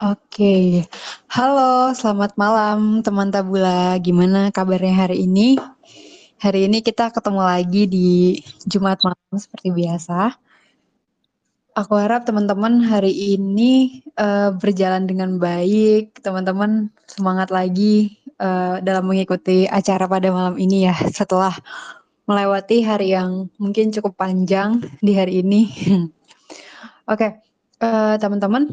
[0.00, 0.88] Oke,
[1.28, 5.60] halo selamat malam teman Tabula, gimana kabarnya hari ini?
[6.40, 10.40] Hari ini kita ketemu lagi di Jumat malam seperti biasa.
[11.76, 19.68] Aku harap teman-teman hari ini uh, berjalan dengan baik, teman-teman semangat lagi uh, dalam mengikuti
[19.68, 21.52] acara pada malam ini ya, setelah
[22.24, 25.68] melewati hari yang mungkin cukup panjang di hari ini.
[27.04, 27.30] Oke, okay,
[27.84, 28.64] uh, teman-teman,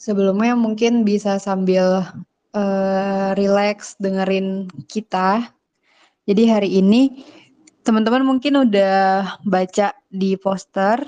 [0.00, 2.00] Sebelumnya mungkin bisa sambil
[2.56, 5.52] uh, relax dengerin kita.
[6.24, 7.20] Jadi hari ini
[7.84, 11.04] teman-teman mungkin udah baca di poster.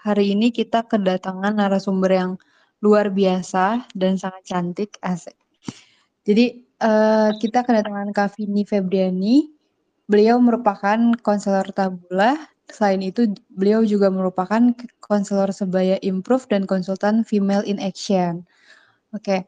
[0.00, 2.32] Hari ini kita kedatangan narasumber yang
[2.80, 5.36] luar biasa dan sangat cantik, asik.
[6.24, 9.52] Jadi uh, kita kedatangan Kavini Febriani.
[10.08, 12.36] Beliau merupakan konselor tabula
[12.72, 14.72] Selain itu, beliau juga merupakan
[15.04, 18.44] konselor sebaya improve dan konsultan female in action.
[19.12, 19.44] Oke,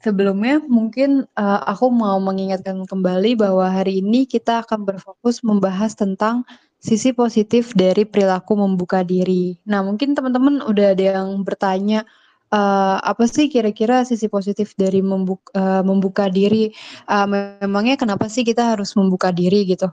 [0.00, 6.46] sebelumnya mungkin uh, aku mau mengingatkan kembali bahwa hari ini kita akan berfokus membahas tentang
[6.82, 9.54] sisi positif dari perilaku membuka diri.
[9.66, 12.02] Nah, mungkin teman-teman udah ada yang bertanya,
[12.50, 16.74] uh, apa sih kira-kira sisi positif dari membuka, uh, membuka diri?
[17.06, 17.26] Uh,
[17.62, 19.86] memangnya kenapa sih kita harus membuka diri gitu?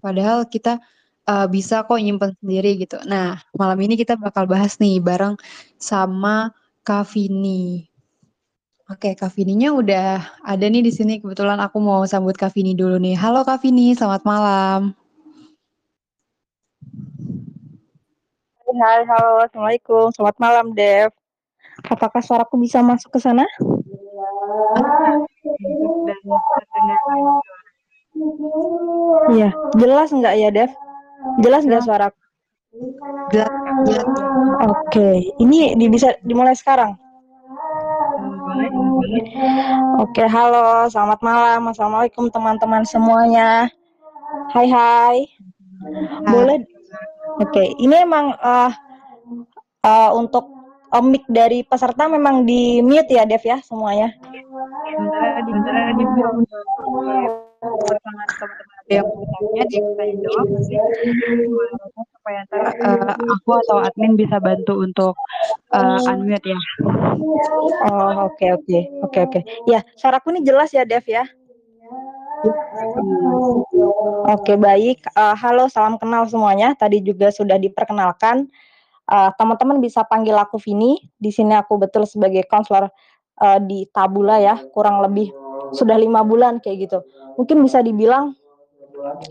[0.00, 0.80] Padahal kita
[1.30, 2.98] uh, bisa kok nyimpen sendiri gitu.
[3.06, 5.38] Nah, malam ini kita bakal bahas nih bareng
[5.78, 6.50] sama
[6.82, 7.86] Kavini.
[8.90, 11.22] Oke, Kavininya udah ada nih di sini.
[11.22, 13.14] Kebetulan aku mau sambut Kavini dulu nih.
[13.14, 14.90] Halo Kavini, selamat malam.
[18.70, 21.10] Hai, halo, assalamualaikum, selamat malam Dev.
[21.90, 23.42] Apakah suaraku bisa masuk ke sana?
[29.34, 30.70] Iya, jelas nggak ya Dev?
[31.40, 32.08] Jelas nggak suara?
[33.34, 33.50] Jelas,
[33.84, 34.04] jelas.
[34.68, 36.96] Oke, ini di, bisa dimulai sekarang.
[40.00, 43.68] Oke, halo, selamat malam, assalamualaikum teman-teman semuanya.
[44.54, 45.18] Hai, hai.
[46.28, 46.64] Boleh?
[47.40, 48.72] Oke, ini emang uh,
[49.84, 50.48] uh, untuk
[50.92, 54.12] uh, mic dari peserta memang di mute ya, Dev ya, semuanya.
[54.20, 55.52] Sementara di,
[56.04, 56.58] di mute
[57.60, 59.06] teman-teman yang
[59.70, 60.46] dia bisa jawab
[62.10, 65.14] supaya ntar uh, aku atau admin bisa bantu untuk
[65.70, 66.58] uh, unmute ya.
[67.88, 68.82] Oh oke okay, oke okay.
[69.06, 69.40] oke okay, oke.
[69.70, 71.22] Ya suaraku ini jelas ya Dev ya.
[74.32, 75.06] Oke baik.
[75.14, 76.74] Uh, halo salam kenal semuanya.
[76.74, 78.50] Tadi juga sudah diperkenalkan.
[79.10, 80.98] Teman-teman uh, bisa panggil aku Vini.
[81.18, 82.88] Di sini aku betul sebagai konselor
[83.42, 84.56] uh, di Tabula ya.
[84.72, 85.30] Kurang lebih
[85.76, 86.98] sudah lima bulan kayak gitu.
[87.36, 88.34] Mungkin bisa dibilang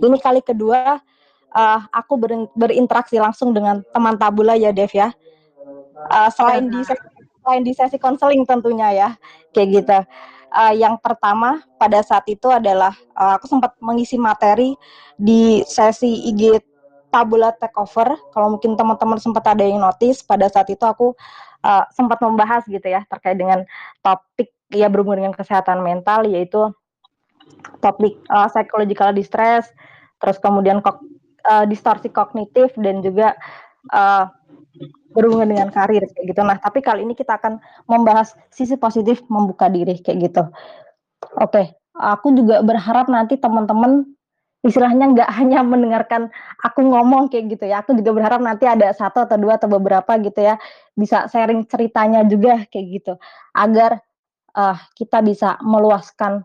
[0.01, 0.99] ini kali kedua
[1.53, 5.13] uh, aku ber, berinteraksi langsung dengan teman tabula ya Dev ya.
[6.09, 6.79] Uh, selain di
[7.43, 9.09] selain di sesi konseling tentunya ya,
[9.51, 9.99] kayak gitu.
[10.49, 14.73] Uh, yang pertama pada saat itu adalah uh, aku sempat mengisi materi
[15.13, 16.57] di sesi IG
[17.13, 18.17] Tabula Takeover.
[18.33, 21.13] Kalau mungkin teman-teman sempat ada yang notice pada saat itu aku
[21.65, 23.65] uh, sempat membahas gitu ya terkait dengan
[24.01, 26.69] topik ya berhubungan dengan kesehatan mental yaitu
[27.79, 29.69] topik uh, psychological distress,
[30.19, 30.99] terus kemudian kok,
[31.47, 33.35] uh, distorsi kognitif dan juga
[33.95, 34.27] uh,
[35.13, 36.41] berhubungan dengan karir kayak gitu.
[36.45, 37.57] Nah, tapi kali ini kita akan
[37.89, 40.43] membahas sisi positif membuka diri kayak gitu.
[41.39, 41.65] Oke, okay.
[41.97, 44.05] aku juga berharap nanti teman-teman
[44.63, 46.29] istilahnya nggak hanya mendengarkan
[46.61, 47.81] aku ngomong kayak gitu ya.
[47.81, 50.55] Aku juga berharap nanti ada satu atau dua atau beberapa gitu ya
[50.93, 53.13] bisa sharing ceritanya juga kayak gitu
[53.55, 54.03] agar
[54.55, 56.43] uh, kita bisa meluaskan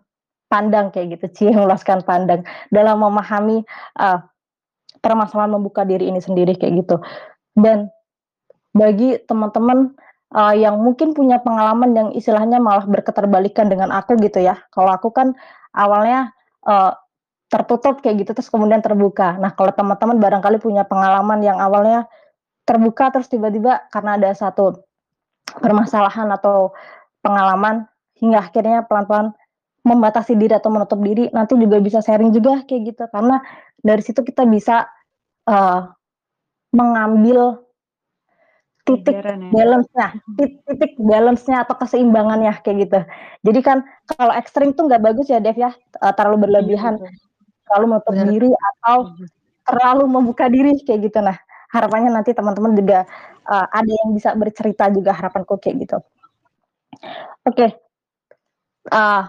[0.55, 3.67] pandang kayak gitu, cie meluaskan pandang dalam memahami
[3.99, 4.23] uh,
[5.03, 6.97] permasalahan membuka diri ini sendiri kayak gitu.
[7.59, 7.91] Dan
[8.71, 9.99] bagi teman-teman
[10.31, 14.63] uh, yang mungkin punya pengalaman yang istilahnya malah berketerbalikan dengan aku gitu ya.
[14.71, 15.35] Kalau aku kan
[15.75, 16.31] awalnya
[16.67, 16.95] uh,
[17.51, 19.39] tertutup kayak gitu terus kemudian terbuka.
[19.39, 22.07] Nah, kalau teman-teman barangkali punya pengalaman yang awalnya
[22.65, 24.83] terbuka terus tiba-tiba karena ada satu
[25.61, 26.75] permasalahan atau
[27.21, 27.87] pengalaman
[28.19, 29.37] hingga akhirnya pelan-pelan
[29.85, 33.37] membatasi diri atau menutup diri nanti juga bisa sharing juga kayak gitu karena
[33.85, 34.89] dari situ kita bisa
[35.45, 35.93] uh,
[36.73, 37.65] mengambil
[38.85, 39.37] titik ya.
[39.49, 43.01] balance-nya, titik balance-nya atau keseimbangannya kayak gitu.
[43.49, 43.79] Jadi kan
[44.13, 45.73] kalau ekstrim tuh nggak bagus ya Dev ya,
[46.05, 47.09] uh, terlalu berlebihan, iya,
[47.65, 49.27] terlalu menutup diri atau iya.
[49.65, 51.19] terlalu membuka diri kayak gitu.
[51.25, 51.37] Nah
[51.73, 53.09] harapannya nanti teman-teman juga
[53.49, 55.99] uh, ada yang bisa bercerita juga harapanku kayak gitu.
[57.49, 57.71] Oke, okay.
[58.93, 59.27] uh,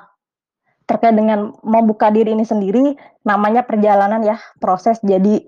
[0.85, 2.93] terkait dengan membuka diri ini sendiri
[3.25, 5.41] namanya perjalanan ya proses jadi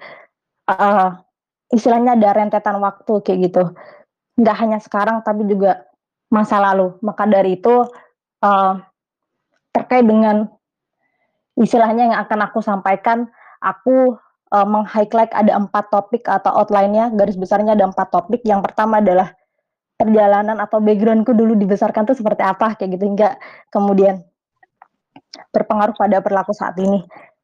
[0.65, 1.13] uh,
[1.69, 3.63] istilahnya ada rentetan waktu kayak gitu
[4.37, 5.87] nggak hanya sekarang tapi juga
[6.31, 6.95] masa lalu.
[7.03, 7.87] Maka dari itu,
[8.43, 8.73] uh,
[9.71, 10.47] terkait dengan
[11.57, 13.27] istilahnya yang akan aku sampaikan,
[13.63, 14.15] aku,
[14.53, 18.43] uh, meng-highlight ada 4 topik atau outline-nya, garis besarnya ada 4 topik.
[18.45, 19.33] Yang pertama adalah
[19.97, 23.41] perjalanan atau background-ku dulu dibesarkan tuh seperti apa, kayak gitu, hingga
[23.73, 24.21] kemudian
[25.51, 27.03] berpengaruh pada perilaku saat ini.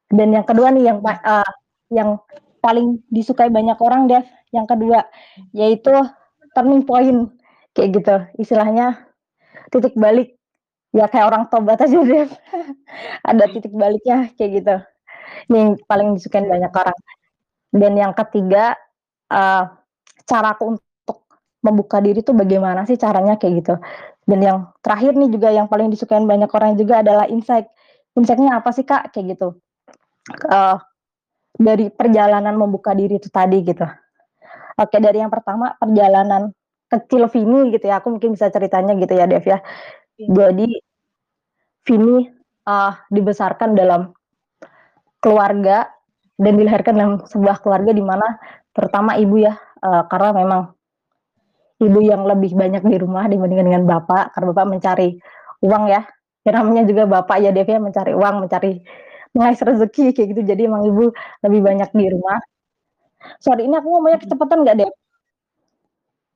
[0.09, 1.51] Dan yang kedua nih yang uh,
[1.89, 2.21] yang
[2.63, 4.23] paling disukai banyak orang Dev,
[4.55, 5.03] yang kedua,
[5.51, 5.91] yaitu
[6.55, 7.27] turning point,
[7.75, 8.15] kayak gitu.
[8.39, 9.03] Istilahnya
[9.73, 10.37] titik balik,
[10.95, 12.29] ya kayak orang tobat aja Dev,
[13.25, 14.75] ada titik baliknya, kayak gitu.
[15.51, 16.97] Ini yang paling disukain banyak orang.
[17.73, 18.77] Dan yang ketiga,
[19.33, 19.65] uh,
[20.23, 21.17] caraku untuk
[21.65, 23.75] membuka diri tuh bagaimana sih caranya, kayak gitu.
[24.23, 27.67] Dan yang terakhir nih juga yang paling disukain banyak orang juga adalah insight.
[28.13, 29.09] Insight-nya apa sih Kak?
[29.13, 29.47] Kayak gitu.
[30.47, 30.77] Uh,
[31.53, 33.85] dari perjalanan membuka diri itu tadi gitu.
[34.73, 36.49] Oke, dari yang pertama perjalanan
[36.89, 39.61] kecil Vini gitu ya, aku mungkin bisa ceritanya gitu ya Dev ya.
[40.17, 40.69] Jadi
[41.85, 42.25] Vini
[42.69, 44.13] uh, dibesarkan dalam
[45.21, 45.89] keluarga
[46.37, 48.25] dan dilahirkan dalam sebuah keluarga di mana
[48.73, 49.53] terutama ibu ya,
[49.85, 50.61] uh, karena memang
[51.81, 55.09] ibu yang lebih banyak di rumah dibandingkan dengan bapak, karena bapak mencari
[55.61, 56.01] uang ya.
[56.43, 58.83] Ya namanya juga bapak ya Dev ya, mencari uang, mencari
[59.33, 60.41] mengais rezeki kayak gitu.
[60.43, 61.09] Jadi emang ibu
[61.41, 62.39] lebih banyak di rumah.
[63.39, 64.91] Sorry, ini aku ngomongnya kecepatan nggak deh?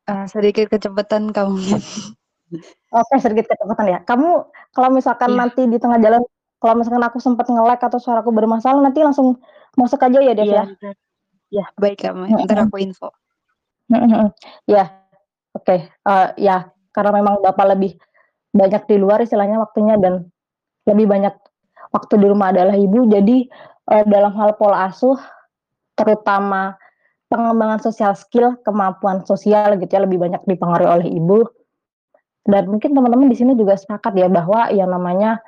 [0.08, 1.60] Uh, sedikit kecepatan kamu.
[2.96, 4.00] Oke, sedikit kecepatan ya.
[4.08, 5.40] Kamu kalau misalkan yeah.
[5.44, 6.24] nanti di tengah jalan,
[6.64, 9.44] kalau misalkan aku sempat nge-lag atau suaraku bermasalah, nanti langsung
[9.76, 10.92] masuk aja ya, Dev yeah, ya?
[11.48, 12.48] Ya, baik kamu.
[12.48, 13.12] Ntar aku info.
[14.68, 14.84] ya,
[15.56, 15.64] oke.
[15.64, 15.92] Okay.
[16.08, 18.00] Uh, eh, ya, karena memang Bapak lebih
[18.58, 20.28] banyak di luar istilahnya waktunya dan
[20.90, 21.34] lebih banyak
[21.94, 23.06] waktu di rumah adalah ibu.
[23.08, 23.48] Jadi
[23.94, 25.18] uh, dalam hal pola asuh,
[25.94, 26.76] terutama
[27.28, 31.46] pengembangan sosial skill, kemampuan sosial gitu ya lebih banyak dipengaruhi oleh ibu.
[32.48, 35.44] Dan mungkin teman-teman di sini juga sepakat ya bahwa yang namanya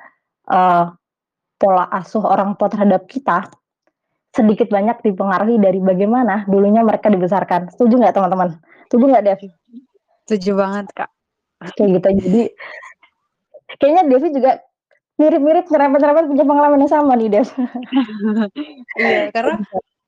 [0.52, 0.92] uh,
[1.56, 3.48] pola asuh orang tua terhadap kita
[4.30, 7.72] sedikit banyak dipengaruhi dari bagaimana dulunya mereka dibesarkan.
[7.72, 8.60] Setuju nggak teman-teman?
[8.86, 9.40] Setuju nggak Dev?
[10.28, 11.10] Setuju banget kak.
[11.74, 12.08] Kayak gitu.
[12.20, 12.42] Jadi
[13.80, 14.52] kayaknya Devi juga
[15.20, 17.48] mirip-mirip nyerempet-nyerempet punya pengalaman yang sama nih Dev.
[19.00, 19.60] iya karena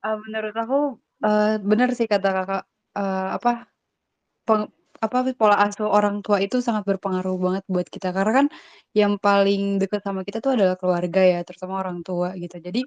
[0.05, 0.79] uh, menurut aku
[1.21, 2.63] uh, benar sih kata kakak
[2.97, 3.69] uh, apa
[4.45, 8.09] peng, apa pola asuh orang tua itu sangat berpengaruh banget buat kita.
[8.09, 8.47] Karena kan
[8.97, 12.57] yang paling dekat sama kita tuh adalah keluarga ya terutama orang tua gitu.
[12.57, 12.81] Jadi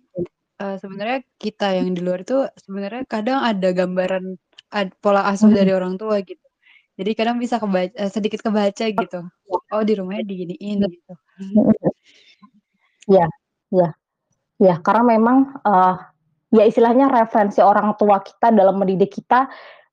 [0.62, 4.24] uh, sebenarnya kita yang di luar itu sebenarnya kadang ada gambaran
[4.74, 6.45] ad, pola asuh dari orang tua gitu
[6.96, 9.20] jadi kadang bisa kebaca sedikit kebaca gitu
[9.72, 11.14] oh di rumahnya diginiin gitu
[13.06, 13.26] Ya,
[13.70, 13.88] ya,
[14.58, 14.74] ya.
[14.82, 15.94] Karena memang uh,
[16.50, 19.46] ya istilahnya referensi orang tua kita dalam mendidik kita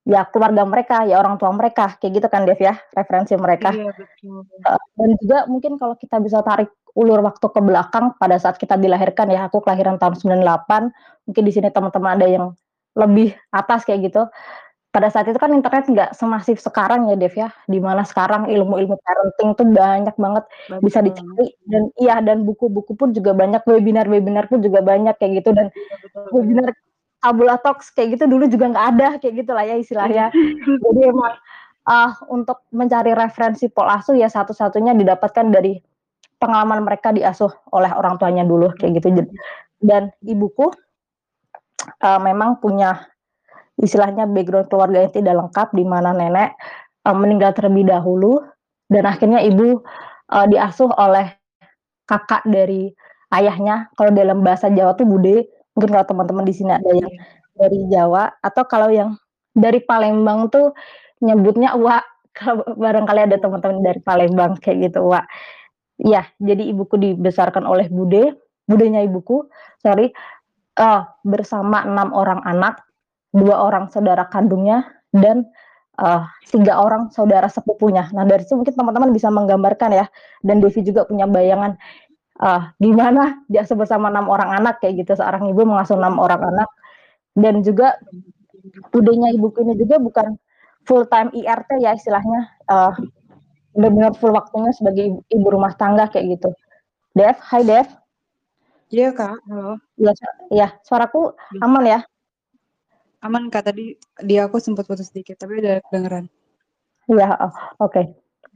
[0.04, 3.72] ya keluarga mereka, ya orang tua mereka, kayak gitu kan Dev ya, referensi mereka.
[3.72, 4.44] Iya, betul.
[4.66, 8.76] Uh, dan juga mungkin kalau kita bisa tarik ulur waktu ke belakang pada saat kita
[8.76, 10.92] dilahirkan ya, aku kelahiran tahun 98,
[11.30, 12.46] mungkin di sini teman-teman ada yang
[12.94, 14.30] lebih atas kayak gitu
[14.94, 18.94] pada saat itu kan internet nggak semasif sekarang ya Dev ya, di mana sekarang ilmu-ilmu
[19.02, 20.82] parenting tuh banyak banget Betul.
[20.86, 25.50] bisa dicari dan iya dan buku-buku pun juga banyak, webinar-webinar pun juga banyak kayak gitu
[25.58, 26.30] dan Betul.
[26.30, 26.70] webinar
[27.26, 30.26] Tabula Talks kayak gitu dulu juga nggak ada kayak gitu lah ya istilahnya.
[30.86, 31.34] Jadi emang
[31.90, 35.82] uh, untuk mencari referensi pola asuh ya satu-satunya didapatkan dari
[36.38, 39.26] pengalaman mereka diasuh oleh orang tuanya dulu kayak gitu.
[39.82, 40.70] Dan ibuku
[42.04, 43.10] uh, memang punya
[43.82, 46.54] istilahnya background keluarga yang tidak lengkap di mana nenek
[47.08, 48.44] uh, meninggal terlebih dahulu
[48.92, 49.82] dan akhirnya ibu
[50.30, 51.34] uh, diasuh oleh
[52.06, 52.94] kakak dari
[53.34, 53.90] ayahnya.
[53.98, 57.24] Kalau dalam bahasa Jawa tuh bude, mungkin kalau teman-teman di sini ada yang iya.
[57.58, 59.18] dari Jawa atau kalau yang
[59.54, 60.74] dari Palembang tuh
[61.24, 62.06] nyebutnya Wak.
[62.34, 65.30] Kalau barangkali ada teman-teman dari Palembang kayak gitu, Wak.
[66.02, 68.34] Ya, jadi ibuku dibesarkan oleh bude,
[68.66, 69.46] budenya ibuku,
[69.86, 70.10] sorry,
[70.82, 72.82] uh, bersama enam orang anak
[73.34, 75.50] dua orang saudara kandungnya dan
[75.98, 78.08] uh, tiga orang saudara sepupunya.
[78.14, 80.06] Nah dari situ mungkin teman-teman bisa menggambarkan ya,
[80.46, 81.76] dan Devi juga punya bayangan
[82.40, 85.18] uh, gimana dia bersama enam orang anak kayak gitu.
[85.18, 86.70] Seorang ibu mengasuh enam orang anak
[87.34, 87.98] dan juga
[88.94, 90.38] budenya ibu ini juga bukan
[90.86, 92.94] full time IRT ya istilahnya, uh,
[93.74, 96.54] benar-benar full waktunya sebagai ibu, ibu rumah tangga kayak gitu.
[97.18, 97.88] Dev, hai Dev.
[98.94, 99.82] Iya kak, halo.
[99.98, 100.14] Iya,
[100.54, 101.62] ya, suaraku iya.
[101.66, 102.00] aman ya?
[103.24, 106.28] Aman Kak, tadi di aku sempat putus sedikit, tapi udah kedengeran.
[107.08, 107.56] Oh, oke.
[107.80, 108.06] Okay.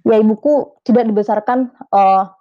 [0.04, 2.32] Ya ibuku tidak dibesarkan uh,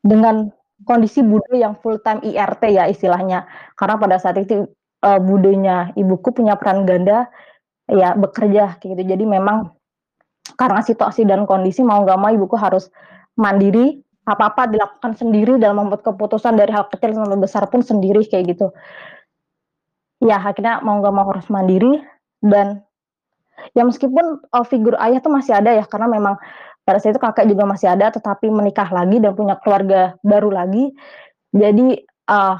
[0.00, 0.48] dengan
[0.88, 3.44] kondisi bude yang full time IRT ya istilahnya.
[3.76, 4.64] Karena pada saat itu
[5.04, 7.28] uh, budenya ibuku punya peran ganda
[7.88, 8.96] ya bekerja gitu.
[8.96, 9.72] Jadi memang
[10.56, 12.88] karena situasi dan kondisi mau nggak mau ibuku harus
[13.36, 18.56] mandiri, apa-apa dilakukan sendiri dalam membuat keputusan dari hal kecil sampai besar pun sendiri kayak
[18.56, 18.72] gitu.
[20.18, 22.02] Ya akhirnya mau nggak mau harus mandiri
[22.42, 22.82] dan
[23.74, 26.34] ya meskipun uh, figur ayah tuh masih ada ya karena memang
[26.82, 30.90] pada saat itu kakak juga masih ada tetapi menikah lagi dan punya keluarga baru lagi.
[31.54, 32.56] Jadi uh,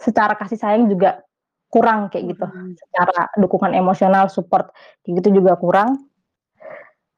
[0.00, 1.22] secara kasih sayang juga
[1.70, 2.46] kurang kayak gitu.
[2.48, 2.74] Hmm.
[2.74, 4.72] Secara dukungan emosional, support
[5.04, 6.10] kayak gitu juga kurang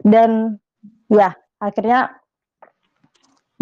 [0.03, 0.59] dan
[1.07, 2.19] ya akhirnya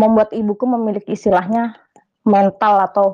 [0.00, 1.76] membuat ibuku memiliki istilahnya
[2.24, 3.06] mental atau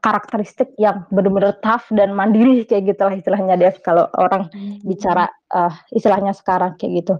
[0.00, 4.82] karakteristik yang benar-benar tough dan mandiri kayak gitu lah istilahnya Dev kalau orang hmm.
[4.86, 7.14] bicara uh, istilahnya sekarang kayak gitu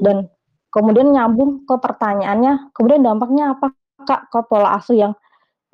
[0.00, 0.30] dan
[0.72, 3.74] kemudian nyambung ke pertanyaannya kemudian dampaknya apa
[4.06, 5.12] kak ke pola asuh yang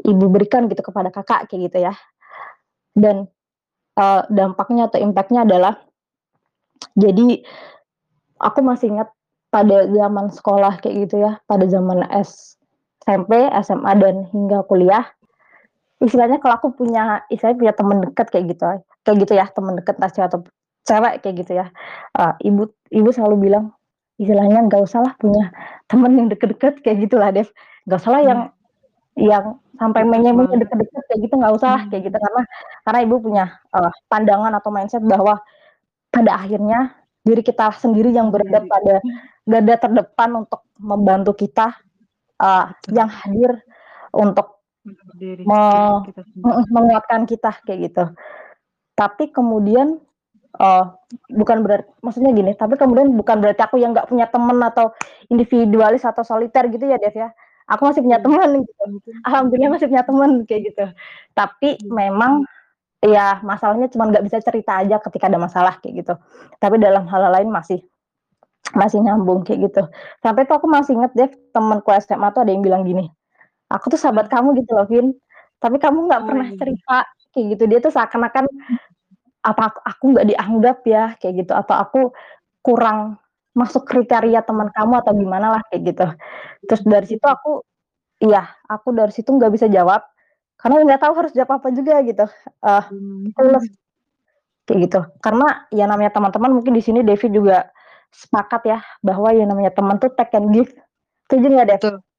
[0.03, 1.95] ibu berikan gitu kepada kakak kayak gitu ya
[2.93, 3.29] dan
[3.97, 5.81] uh, dampaknya atau impactnya adalah
[6.99, 7.41] jadi
[8.43, 9.09] aku masih ingat
[9.53, 15.05] pada zaman sekolah kayak gitu ya, pada zaman SMP, SMA dan hingga kuliah.
[16.03, 18.65] Istilahnya kalau aku punya, istilahnya punya teman dekat kayak gitu,
[19.07, 20.41] kayak gitu ya, teman dekat entah cewek atau
[20.83, 21.67] cewek kayak gitu ya.
[22.19, 23.71] Uh, ibu ibu selalu bilang
[24.19, 25.51] istilahnya nggak usah lah punya
[25.91, 27.49] teman yang deket-deket kayak gitulah Dev.
[27.87, 29.23] Nggak usah lah yang hmm.
[29.23, 29.45] yang
[29.79, 31.89] sampai menyemunya deket-deket kayak gitu nggak usah hmm.
[31.91, 32.43] kayak gitu karena
[32.87, 33.45] karena ibu punya
[33.75, 35.41] uh, pandangan atau mindset bahwa
[36.13, 36.93] pada akhirnya
[37.23, 38.99] diri kita sendiri yang berada pada
[39.47, 41.75] garda terdepan untuk membantu kita
[42.43, 43.63] uh, yang hadir
[44.13, 45.63] untuk me
[46.07, 46.23] kita
[46.71, 48.05] menguatkan kita kayak gitu.
[48.99, 50.03] Tapi kemudian
[50.59, 50.85] uh,
[51.31, 54.91] bukan berarti maksudnya gini, tapi kemudian bukan berarti aku yang nggak punya teman atau
[55.31, 57.31] individualis atau soliter gitu ya Dev ya.
[57.71, 58.27] Aku masih punya iya.
[58.27, 58.83] teman gitu.
[59.23, 60.85] Alhamdulillah masih punya teman kayak gitu.
[61.33, 61.89] Tapi iya.
[61.89, 62.43] memang
[63.03, 66.15] ya masalahnya cuma nggak bisa cerita aja ketika ada masalah kayak gitu
[66.63, 67.83] tapi dalam hal lain masih
[68.79, 69.83] masih nyambung kayak gitu
[70.23, 73.11] sampai tuh aku masih inget deh temenku SMA tuh ada yang bilang gini
[73.73, 75.17] aku tuh sahabat kamu gitu loh Vin.
[75.63, 76.59] Tapi kamu nggak oh, pernah iya.
[76.59, 76.97] cerita
[77.33, 77.65] kayak gitu.
[77.71, 78.45] Dia tuh seakan-akan
[79.43, 81.05] apa aku nggak dianggap ya?
[81.19, 81.53] Kayak gitu.
[81.55, 82.01] Atau aku
[82.63, 83.17] kurang
[83.53, 86.07] masuk kriteria teman kamu atau gimana lah kayak gitu.
[86.69, 87.61] Terus dari situ aku
[88.23, 90.03] iya aku dari situ nggak bisa jawab.
[90.61, 92.27] Karena nggak tahu harus jawab apa juga gitu.
[92.63, 92.85] Uh,
[94.67, 95.01] kayak gitu.
[95.23, 97.71] Karena ya namanya teman-teman mungkin di sini David juga
[98.13, 100.71] sepakat ya bahwa yang namanya teman tuh take and give.
[101.27, 102.12] Setuju nggak deh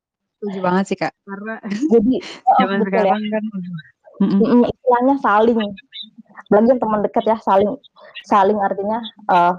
[0.43, 1.15] setuju banget sih kak.
[1.23, 1.55] Karena
[1.95, 2.13] jadi
[2.51, 2.85] oh, zaman ya.
[2.91, 3.31] sekarang ya.
[3.31, 3.43] kan
[4.19, 5.59] mm istilahnya saling.
[6.51, 7.71] Lagi yang teman dekat ya saling
[8.27, 8.99] saling artinya
[9.31, 9.55] uh,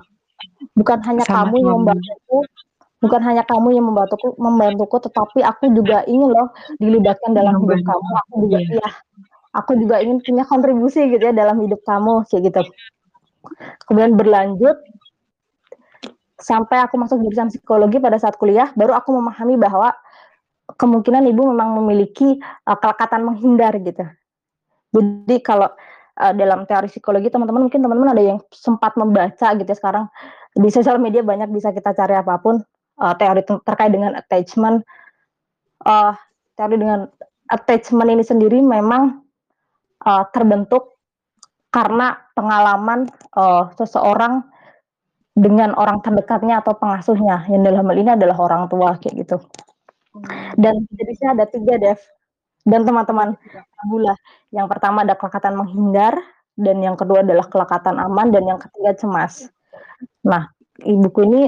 [0.76, 2.38] bukan hanya Sama kamu yang membantu
[3.00, 8.08] bukan hanya kamu yang membantuku membantuku tetapi aku juga ingin loh dilibatkan dalam hidup kamu.
[8.20, 8.78] Aku juga iya.
[8.84, 8.90] ya
[9.54, 12.62] aku juga ingin punya kontribusi gitu ya dalam hidup kamu kayak gitu.
[13.88, 14.76] Kemudian berlanjut
[16.40, 19.94] sampai aku masuk jurusan psikologi pada saat kuliah baru aku memahami bahwa
[20.76, 24.04] kemungkinan ibu memang memiliki uh, kelekatan menghindar gitu
[24.94, 25.68] jadi kalau
[26.22, 30.06] uh, dalam teori psikologi teman-teman mungkin teman-teman ada yang sempat membaca gitu ya sekarang
[30.54, 32.62] di sosial media banyak bisa kita cari apa pun
[33.02, 34.86] uh, teori terkait dengan attachment.
[35.84, 36.14] Uh,
[36.54, 37.10] teori dengan
[37.50, 39.20] attachment ini sendiri memang
[40.06, 40.94] uh, terbentuk
[41.74, 44.46] karena pengalaman uh, seseorang
[45.34, 49.42] dengan orang terdekatnya atau pengasuhnya yang dalam hal ini adalah orang tua kayak gitu.
[50.54, 52.00] Dan jenisnya ada tiga Dev
[52.64, 53.36] dan teman-teman
[53.84, 54.14] Abula.
[54.54, 56.14] Yang pertama ada kelekatan menghindar
[56.54, 59.50] dan yang kedua adalah kelekatan aman dan yang ketiga cemas.
[60.22, 60.48] Nah,
[60.80, 61.42] ibuku ini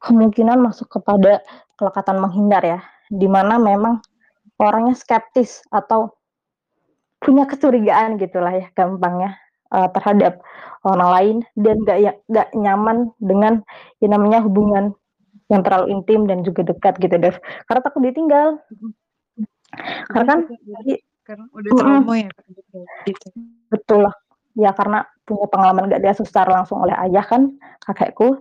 [0.00, 1.44] kemungkinan masuk kepada
[1.76, 2.80] kelekatan menghindar ya,
[3.12, 4.00] di mana memang
[4.56, 6.16] orangnya skeptis atau
[7.20, 9.36] punya kecurigaan gitulah ya gampangnya
[9.72, 10.40] uh, terhadap
[10.84, 13.64] orang lain dan gak ya gak nyaman dengan
[14.00, 14.94] yang namanya hubungan
[15.46, 17.36] yang terlalu intim dan juga dekat gitu Dev.
[17.70, 18.58] Karena takut ditinggal.
[20.10, 20.94] Karena kan jadi
[21.26, 22.78] karena udah trauma ya gitu.
[23.70, 24.14] betul lah.
[24.56, 27.54] Ya karena punya pengalaman gak diasuh secara langsung oleh ayah kan
[27.86, 28.40] kakekku.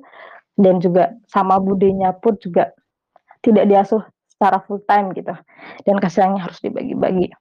[0.55, 2.71] Dan juga sama budenya pun juga
[3.43, 5.35] tidak diasuh secara full time gitu.
[5.83, 7.35] Dan kasihnya harus dibagi-bagi.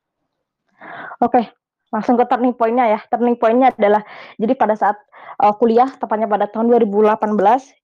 [1.23, 1.47] Oke
[1.95, 3.01] langsung ke turning pointnya ya.
[3.07, 4.03] Turning pointnya adalah
[4.35, 4.99] jadi pada saat
[5.39, 7.23] uh, kuliah tepatnya pada tahun 2018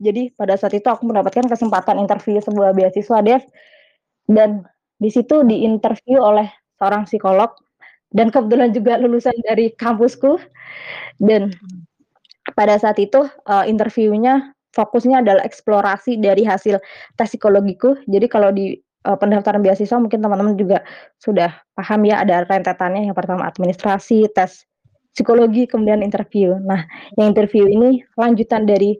[0.02, 3.46] jadi pada saat itu aku mendapatkan kesempatan interview sebuah beasiswa Dev.
[4.26, 4.66] Dan
[4.98, 6.50] di situ diinterview oleh
[6.82, 7.54] seorang psikolog
[8.10, 10.42] dan kebetulan juga lulusan dari kampusku.
[11.22, 11.54] Dan
[12.58, 16.82] pada saat itu uh, interviewnya fokusnya adalah eksplorasi dari hasil
[17.14, 17.94] tes psikologiku.
[18.10, 18.74] Jadi kalau di
[19.06, 20.84] uh, pendaftaran beasiswa mungkin teman-teman juga
[21.20, 24.68] sudah paham ya ada rentetannya yang pertama administrasi, tes
[25.14, 26.54] psikologi, kemudian interview.
[26.60, 26.84] Nah,
[27.18, 28.96] yang interview ini lanjutan dari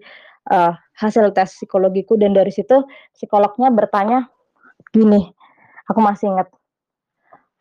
[0.51, 2.83] uh, hasil tes psikologiku dan dari situ
[3.15, 4.29] psikolognya bertanya
[4.91, 5.31] gini,
[5.87, 6.49] aku masih ingat,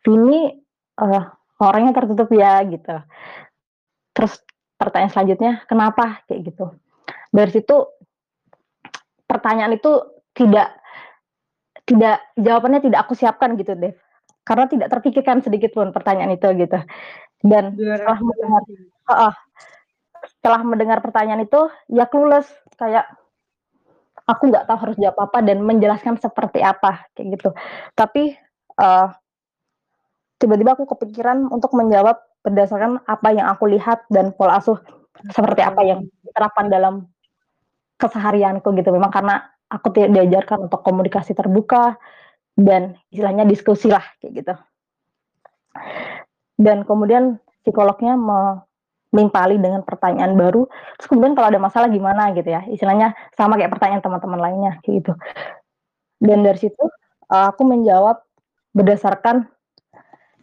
[0.02, 0.50] "Vini,
[0.98, 1.24] uh,
[1.60, 2.96] orangnya tertutup ya?" Gitu.
[4.16, 4.42] Terus
[4.76, 6.66] pertanyaan selanjutnya, "Kenapa?" Kayak gitu.
[7.30, 7.76] Dari situ
[9.30, 10.02] pertanyaan itu
[10.34, 10.79] tidak
[11.90, 13.90] tidak jawabannya tidak aku siapkan gitu, deh
[14.46, 16.78] Karena tidak terpikirkan sedikit pun pertanyaan itu gitu.
[17.42, 18.62] Dan setelah mendengar
[19.10, 19.34] uh,
[20.38, 22.46] setelah mendengar pertanyaan itu ya clueless
[22.78, 23.08] kayak
[24.28, 27.50] aku nggak tahu harus jawab apa dan menjelaskan seperti apa kayak gitu.
[27.98, 28.38] Tapi
[28.78, 29.10] uh,
[30.40, 34.80] tiba-tiba aku kepikiran untuk menjawab berdasarkan apa yang aku lihat dan pola asuh
[35.28, 37.04] seperti apa yang diterapkan dalam
[38.00, 38.88] keseharianku gitu.
[38.88, 41.94] Memang karena aku tidak diajarkan untuk komunikasi terbuka
[42.58, 44.54] dan istilahnya diskusi lah kayak gitu.
[46.60, 50.66] Dan kemudian psikolognya menimpali dengan pertanyaan baru.
[50.98, 54.94] Terus kemudian kalau ada masalah gimana gitu ya, istilahnya sama kayak pertanyaan teman-teman lainnya kayak
[55.00, 55.12] gitu.
[56.20, 56.84] Dan dari situ
[57.30, 58.20] aku menjawab
[58.74, 59.46] berdasarkan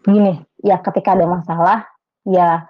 [0.08, 1.78] gini, ya ketika ada masalah,
[2.24, 2.66] ya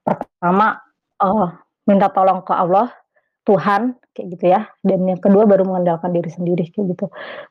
[0.00, 0.80] pertama
[1.20, 1.52] uh,
[1.84, 2.88] minta tolong ke Allah,
[3.44, 4.66] Tuhan kayak gitu ya.
[4.80, 7.06] Dan yang kedua baru mengandalkan diri sendiri kayak gitu.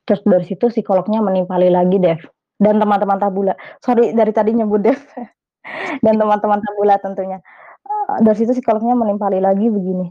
[0.09, 2.21] Terus dari situ psikolognya menimpali lagi Dev
[2.57, 3.53] dan teman-teman tabula.
[3.81, 4.99] Sorry dari tadi nyebut Dev
[6.05, 7.39] dan teman-teman tabula tentunya.
[7.83, 10.09] Uh, dari situ psikolognya menimpali lagi begini.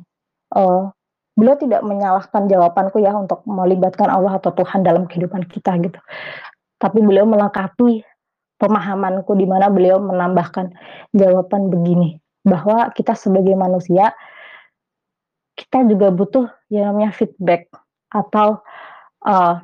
[0.55, 0.93] Uh,
[1.35, 5.99] beliau tidak menyalahkan jawabanku ya untuk melibatkan Allah atau Tuhan dalam kehidupan kita gitu.
[6.77, 8.05] Tapi beliau melengkapi
[8.61, 10.71] pemahamanku di mana beliau menambahkan
[11.17, 14.15] jawaban begini bahwa kita sebagai manusia
[15.59, 17.69] kita juga butuh yang namanya feedback
[18.13, 18.61] atau
[19.25, 19.61] uh,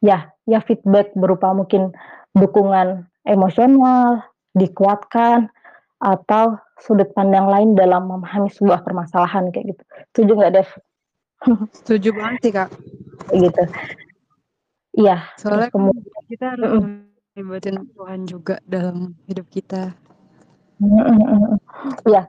[0.00, 1.92] ya ya feedback berupa mungkin
[2.32, 4.24] dukungan emosional
[4.56, 5.52] dikuatkan
[6.00, 9.82] atau sudut pandang lain dalam memahami sebuah permasalahan kayak gitu.
[10.10, 10.68] Setuju nggak, Dev?
[11.76, 12.68] Setuju banget sih, Kak.
[13.36, 13.62] Gitu.
[14.96, 15.16] Iya.
[15.36, 16.70] Soalnya kemudian kita harus
[17.36, 19.92] libatin Tuhan juga dalam hidup kita.
[22.08, 22.24] Iya.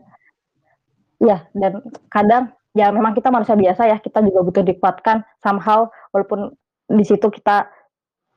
[1.21, 1.73] Iya, dan
[2.11, 6.55] kadang ya memang kita manusia biasa ya, kita juga butuh dikuatkan somehow walaupun
[6.91, 7.67] di situ kita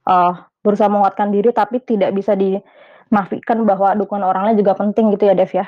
[0.06, 5.30] uh, berusaha menguatkan diri tapi tidak bisa dinafikan bahwa dukungan orang lain juga penting gitu
[5.30, 5.66] ya, Dev ya.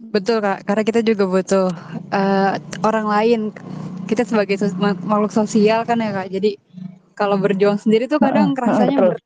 [0.00, 1.68] Betul Kak, karena kita juga butuh
[2.12, 3.40] uh, orang lain.
[4.08, 6.32] Kita sebagai makhluk sosial kan ya Kak.
[6.32, 6.56] Jadi
[7.12, 9.20] kalau berjuang sendiri tuh kadang rasanya berat.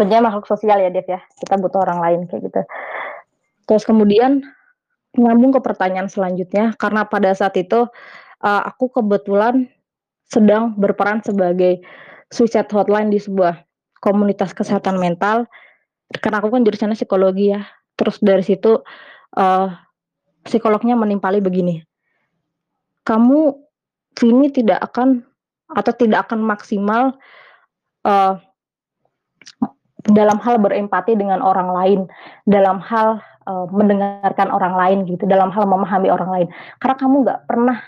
[0.00, 1.20] Kerja makhluk sosial ya Dev ya.
[1.38, 2.60] Kita butuh orang lain kayak gitu.
[3.68, 4.42] Terus kemudian
[5.12, 7.84] nyambung ke pertanyaan selanjutnya karena pada saat itu
[8.42, 9.68] uh, aku kebetulan
[10.24, 11.84] sedang berperan sebagai
[12.32, 13.60] suicide hotline di sebuah
[14.00, 15.44] komunitas kesehatan mental.
[16.08, 17.62] Karena aku kan jurusannya psikologi ya.
[17.96, 18.80] Terus dari situ
[19.36, 19.68] uh,
[20.42, 21.84] psikolognya menimpali begini.
[23.04, 23.40] Kamu
[24.24, 25.24] ini tidak akan
[25.72, 27.16] atau tidak akan maksimal
[28.04, 28.36] uh,
[30.08, 32.00] dalam hal berempati dengan orang lain,
[32.44, 36.46] dalam hal uh, mendengarkan orang lain gitu, dalam hal memahami orang lain.
[36.78, 37.78] Karena kamu nggak pernah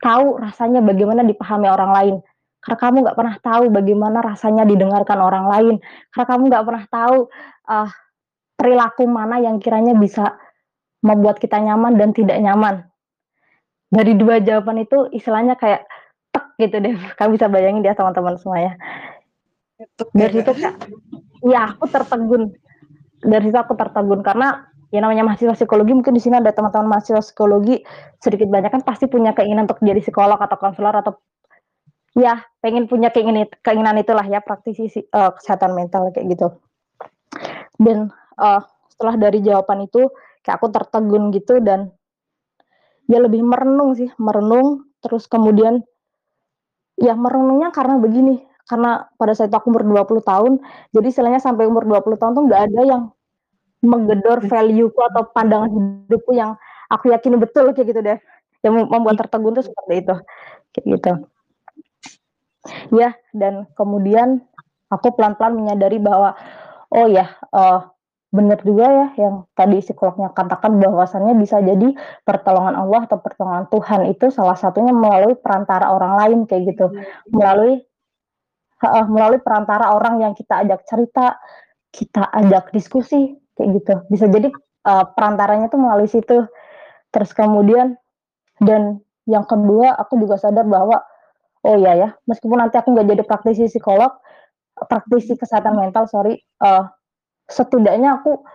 [0.00, 2.14] tahu rasanya bagaimana dipahami orang lain.
[2.60, 5.74] Karena kamu nggak pernah tahu bagaimana rasanya didengarkan orang lain.
[6.10, 7.16] Karena kamu nggak pernah tahu
[7.70, 7.90] uh,
[8.56, 10.34] perilaku mana yang kiranya bisa
[11.04, 12.86] membuat kita nyaman dan tidak nyaman.
[13.86, 15.86] Dari dua jawaban itu istilahnya kayak
[16.56, 18.80] gitu deh kalian bisa bayangin dia teman-teman semuanya
[20.16, 20.74] dari situ kak
[21.44, 22.42] ya aku tertegun
[23.20, 27.22] dari situ aku tertegun karena ya namanya mahasiswa psikologi mungkin di sini ada teman-teman mahasiswa
[27.22, 27.82] psikologi
[28.22, 31.18] sedikit banyak kan pasti punya keinginan untuk jadi psikolog atau konselor atau
[32.16, 36.48] ya pengen punya keinginan keinginan itulah ya praktisi uh, kesehatan mental kayak gitu.
[37.76, 38.08] Dan
[38.40, 40.08] uh, setelah dari jawaban itu
[40.40, 41.92] kayak aku tertegun gitu dan
[43.10, 45.84] ya lebih merenung sih merenung terus kemudian
[46.96, 50.52] Ya merenungnya karena begini, karena pada saat aku umur 20 tahun,
[50.96, 53.02] jadi istilahnya sampai umur 20 tahun tuh nggak ada yang
[53.84, 55.70] menggedor value-ku atau pandangan
[56.08, 56.56] hidupku yang
[56.88, 58.18] aku yakini betul kayak gitu deh.
[58.64, 60.14] Yang membuat tertegun tuh seperti itu.
[60.72, 61.12] Kayak gitu.
[62.90, 64.42] Ya, dan kemudian
[64.90, 66.34] aku pelan-pelan menyadari bahwa
[66.90, 67.94] oh ya, uh,
[68.34, 71.94] benar juga ya yang tadi psikolognya katakan bahwasannya bisa jadi
[72.26, 77.06] pertolongan Allah atau pertolongan Tuhan itu salah satunya melalui perantara orang lain kayak gitu iya.
[77.32, 77.74] melalui
[78.84, 81.40] uh, melalui perantara orang yang kita ajak cerita
[81.94, 83.94] kita ajak diskusi kayak gitu.
[84.12, 84.48] Bisa jadi
[84.86, 86.46] uh, perantaranya tuh melalui situ.
[87.10, 87.96] Terus kemudian
[88.62, 91.02] dan yang kedua aku juga sadar bahwa
[91.66, 94.14] oh iya ya meskipun nanti aku nggak jadi praktisi psikolog
[94.86, 96.86] praktisi kesehatan mental sorry uh,
[97.50, 98.46] setidaknya aku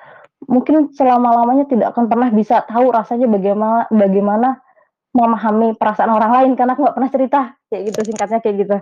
[0.47, 4.63] mungkin selama-lamanya tidak akan pernah bisa tahu rasanya bagaimana bagaimana
[5.11, 7.39] memahami perasaan orang lain karena aku nggak pernah cerita.
[7.67, 8.77] Kayak gitu singkatnya kayak gitu.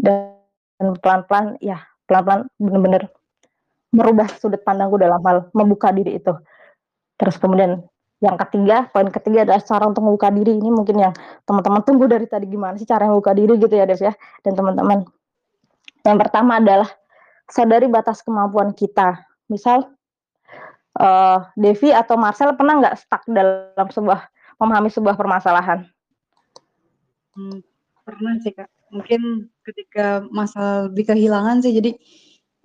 [0.00, 3.02] Dan pelan-pelan ya pelan-pelan bener-bener
[3.92, 6.32] merubah sudut pandangku dalam hal membuka diri itu
[7.20, 7.84] terus kemudian
[8.22, 11.12] yang ketiga poin ketiga adalah cara untuk membuka diri ini mungkin yang
[11.44, 15.04] teman-teman tunggu dari tadi gimana sih cara membuka diri gitu ya Dev ya dan teman-teman
[16.02, 16.88] yang pertama adalah
[17.50, 19.92] sadari batas kemampuan kita misal
[20.98, 24.28] uh, Devi atau Marcel pernah nggak stuck dalam sebuah
[24.60, 25.86] memahami sebuah permasalahan?
[27.32, 27.64] Hmm,
[28.04, 28.68] pernah sih kak.
[28.92, 31.96] Mungkin ketika masalah lebih kehilangan sih, jadi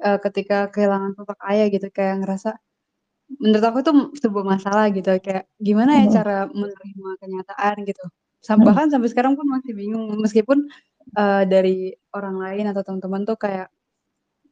[0.04, 2.58] uh, ketika kehilangan sosok ayah gitu, kayak ngerasa
[3.42, 3.92] menurut aku itu
[4.24, 6.14] sebuah masalah gitu, kayak gimana ya hmm.
[6.16, 8.04] cara menerima kenyataan gitu.
[8.40, 8.66] Sam hmm.
[8.68, 10.68] bahkan sampai sekarang pun masih bingung, meskipun
[11.20, 13.68] uh, dari orang lain atau teman-teman tuh kayak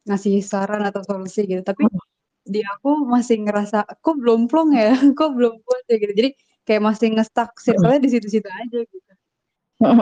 [0.06, 2.00] ngasih saran atau solusi gitu, tapi hmm.
[2.46, 6.12] di aku masih ngerasa kok belum plong ya, kok belum puas ya gitu.
[6.14, 6.30] Jadi
[6.66, 9.12] kayak masih ngestak circle-nya di situ-situ aja gitu.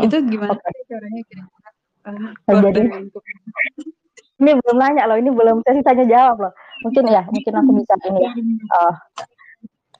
[0.07, 0.87] itu gimana okay.
[0.87, 1.69] caranya kira-kira
[2.07, 2.81] uh, jadi
[4.43, 6.53] ini belum nanya loh, ini belum saya tanya jawab loh.
[6.83, 8.33] Mungkin ya, mungkin aku bisa ini ya.
[8.75, 8.95] Uh,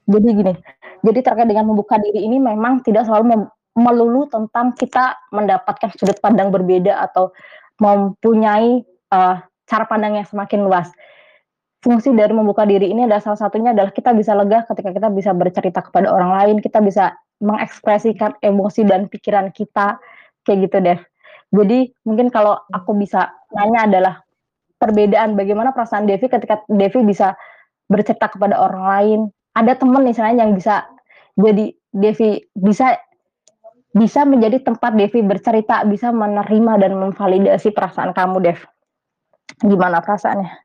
[0.05, 0.55] jadi gini,
[1.01, 6.53] jadi terkait dengan membuka diri ini memang tidak selalu melulu tentang kita mendapatkan sudut pandang
[6.53, 7.33] berbeda atau
[7.81, 10.93] mempunyai uh, cara pandang yang semakin luas
[11.85, 15.37] fungsi dari membuka diri ini adalah salah satunya adalah kita bisa lega ketika kita bisa
[15.37, 17.13] bercerita kepada orang lain, kita bisa
[17.45, 20.01] mengekspresikan emosi dan pikiran kita
[20.49, 20.99] kayak gitu deh.
[21.53, 24.15] Jadi mungkin kalau aku bisa nanya adalah
[24.85, 27.33] perbedaan bagaimana perasaan Devi ketika Devi bisa
[27.89, 29.21] bercerita kepada orang lain.
[29.57, 30.85] Ada teman misalnya yang bisa
[31.41, 33.01] jadi Devi bisa
[33.95, 38.59] bisa menjadi tempat Devi bercerita, bisa menerima dan memvalidasi perasaan kamu, Dev.
[39.63, 40.65] Gimana perasaannya?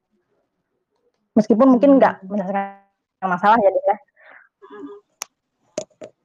[1.40, 3.98] meskipun mungkin nggak menyelesaikan masalah ya dia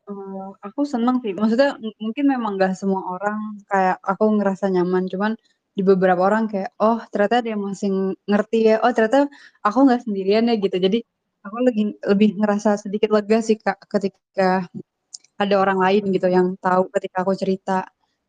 [0.05, 5.33] Uh, aku seneng sih, maksudnya mungkin memang gak semua orang kayak aku ngerasa nyaman, cuman
[5.75, 9.27] di beberapa orang kayak, oh ternyata dia masih ngerti ya, oh ternyata
[9.67, 10.77] aku nggak sendirian ya gitu.
[10.79, 10.99] Jadi
[11.45, 14.71] aku lebih lebih ngerasa sedikit lega sih kak ketika
[15.35, 17.85] ada orang lain gitu yang tahu ketika aku cerita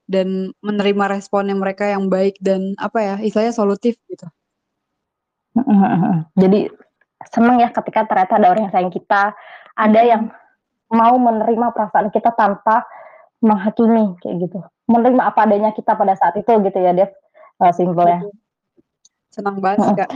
[0.09, 4.25] dan menerima responnya mereka yang baik dan apa ya istilahnya solutif gitu.
[6.35, 6.67] Jadi
[7.31, 9.33] senang ya ketika ternyata ada orang yang sayang kita,
[9.77, 10.33] ada yang
[10.91, 12.85] mau menerima perasaan kita tanpa
[13.41, 14.59] menghakimi kayak gitu.
[14.85, 17.09] Menerima apa adanya kita pada saat itu gitu ya, Dev.
[17.55, 18.19] Uh, simpelnya.
[19.31, 20.09] Senang banget, Kak.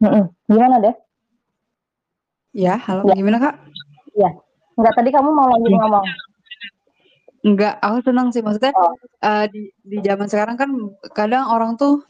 [0.50, 0.96] Gimana, Dev?
[2.50, 3.06] Ya, halo.
[3.10, 3.14] Ya.
[3.14, 3.54] Gimana, Kak?
[4.18, 4.30] Iya.
[4.76, 6.06] Enggak tadi kamu mau lanjut ngomong.
[7.42, 8.94] Enggak, aku senang sih maksudnya oh.
[9.22, 10.70] uh, di di zaman sekarang kan
[11.10, 12.06] kadang orang tuh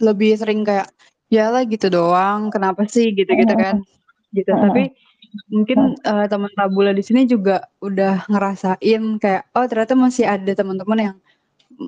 [0.00, 0.88] lebih sering kayak
[1.28, 3.82] ya lah gitu doang kenapa sih gitu-gitu kan
[4.32, 4.94] gitu tapi
[5.50, 11.12] mungkin uh, teman tabula di sini juga udah ngerasain kayak oh ternyata masih ada teman-teman
[11.12, 11.16] yang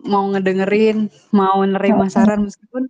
[0.04, 2.88] mau ngedengerin mau nerima saran meskipun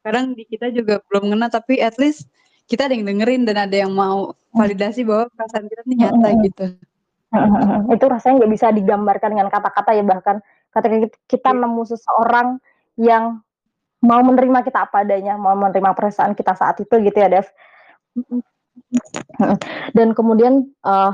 [0.00, 2.26] kadang di kita juga belum ngena tapi at least
[2.70, 6.64] kita ada yang dengerin dan ada yang mau validasi bahwa perasaan kita ini nyata gitu.
[7.90, 10.38] Itu rasanya nggak bisa digambarkan dengan kata-kata ya bahkan
[10.70, 11.60] ketika kita iya.
[11.66, 12.62] nemu seseorang
[12.94, 13.42] yang
[14.00, 17.46] mau menerima kita apa adanya, mau menerima perasaan kita saat itu gitu ya, Dev.
[19.96, 21.12] Dan kemudian uh,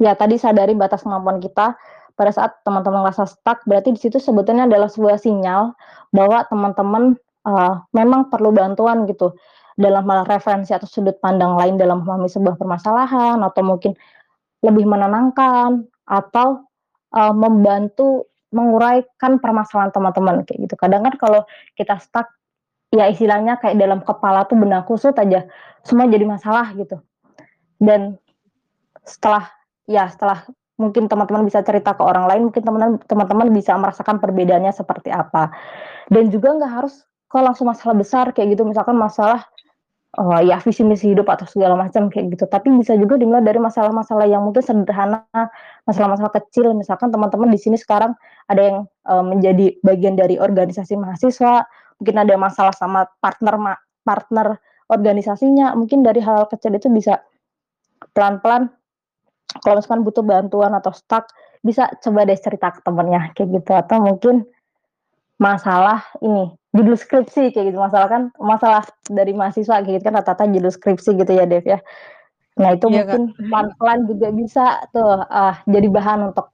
[0.00, 1.76] ya tadi sadari batas kemampuan kita
[2.20, 5.72] pada saat teman-teman merasa stuck, berarti di situ sebetulnya adalah sebuah sinyal
[6.12, 7.16] bahwa teman-teman
[7.48, 9.32] uh, memang perlu bantuan gitu
[9.80, 13.96] dalam hal referensi atau sudut pandang lain dalam memahami sebuah permasalahan atau mungkin
[14.60, 16.68] lebih menenangkan atau
[17.16, 20.76] uh, membantu menguraikan permasalahan teman-teman kayak gitu.
[20.76, 21.40] Kadang kan kalau
[21.72, 22.28] kita stuck
[22.92, 25.48] ya istilahnya kayak dalam kepala tuh benang kusut aja
[25.88, 27.00] semua jadi masalah gitu.
[27.80, 28.20] Dan
[29.08, 29.48] setelah
[29.88, 30.44] ya setelah
[30.80, 32.64] mungkin teman-teman bisa cerita ke orang lain, mungkin
[33.04, 35.52] teman-teman bisa merasakan perbedaannya seperti apa.
[36.08, 39.44] Dan juga nggak harus kalau langsung masalah besar kayak gitu, misalkan masalah
[40.18, 42.48] oh, ya visi misi hidup atau segala macam kayak gitu.
[42.48, 45.22] Tapi bisa juga dimulai dari masalah-masalah yang mungkin sederhana,
[45.86, 46.74] masalah-masalah kecil.
[46.74, 48.16] Misalkan teman-teman di sini sekarang
[48.50, 51.68] ada yang uh, menjadi bagian dari organisasi mahasiswa,
[52.02, 54.58] mungkin ada masalah sama partner partner
[54.90, 55.78] organisasinya.
[55.78, 57.22] Mungkin dari hal, -hal kecil itu bisa
[58.16, 58.72] pelan-pelan.
[59.58, 61.26] Kalau misalkan butuh bantuan atau stuck,
[61.60, 63.72] bisa coba deh cerita ke temennya kayak gitu.
[63.74, 64.46] Atau mungkin
[65.40, 67.78] masalah ini judul skripsi kayak gitu.
[67.82, 71.82] Masalah kan masalah dari mahasiswa kayak gitu kan rata-rata judul skripsi gitu ya Dev ya.
[72.60, 76.52] Nah itu iya, mungkin pelan-pelan juga bisa tuh uh, jadi bahan untuk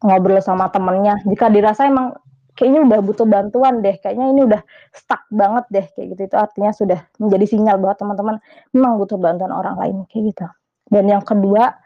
[0.00, 1.20] ngobrol sama temennya.
[1.26, 2.16] Jika dirasa emang
[2.54, 4.60] kayaknya udah butuh bantuan deh kayaknya ini udah
[4.94, 6.22] stuck banget deh kayak gitu.
[6.32, 8.36] Itu artinya sudah menjadi sinyal bahwa teman-teman
[8.72, 10.46] memang butuh bantuan orang lain kayak gitu.
[10.92, 11.81] Dan yang kedua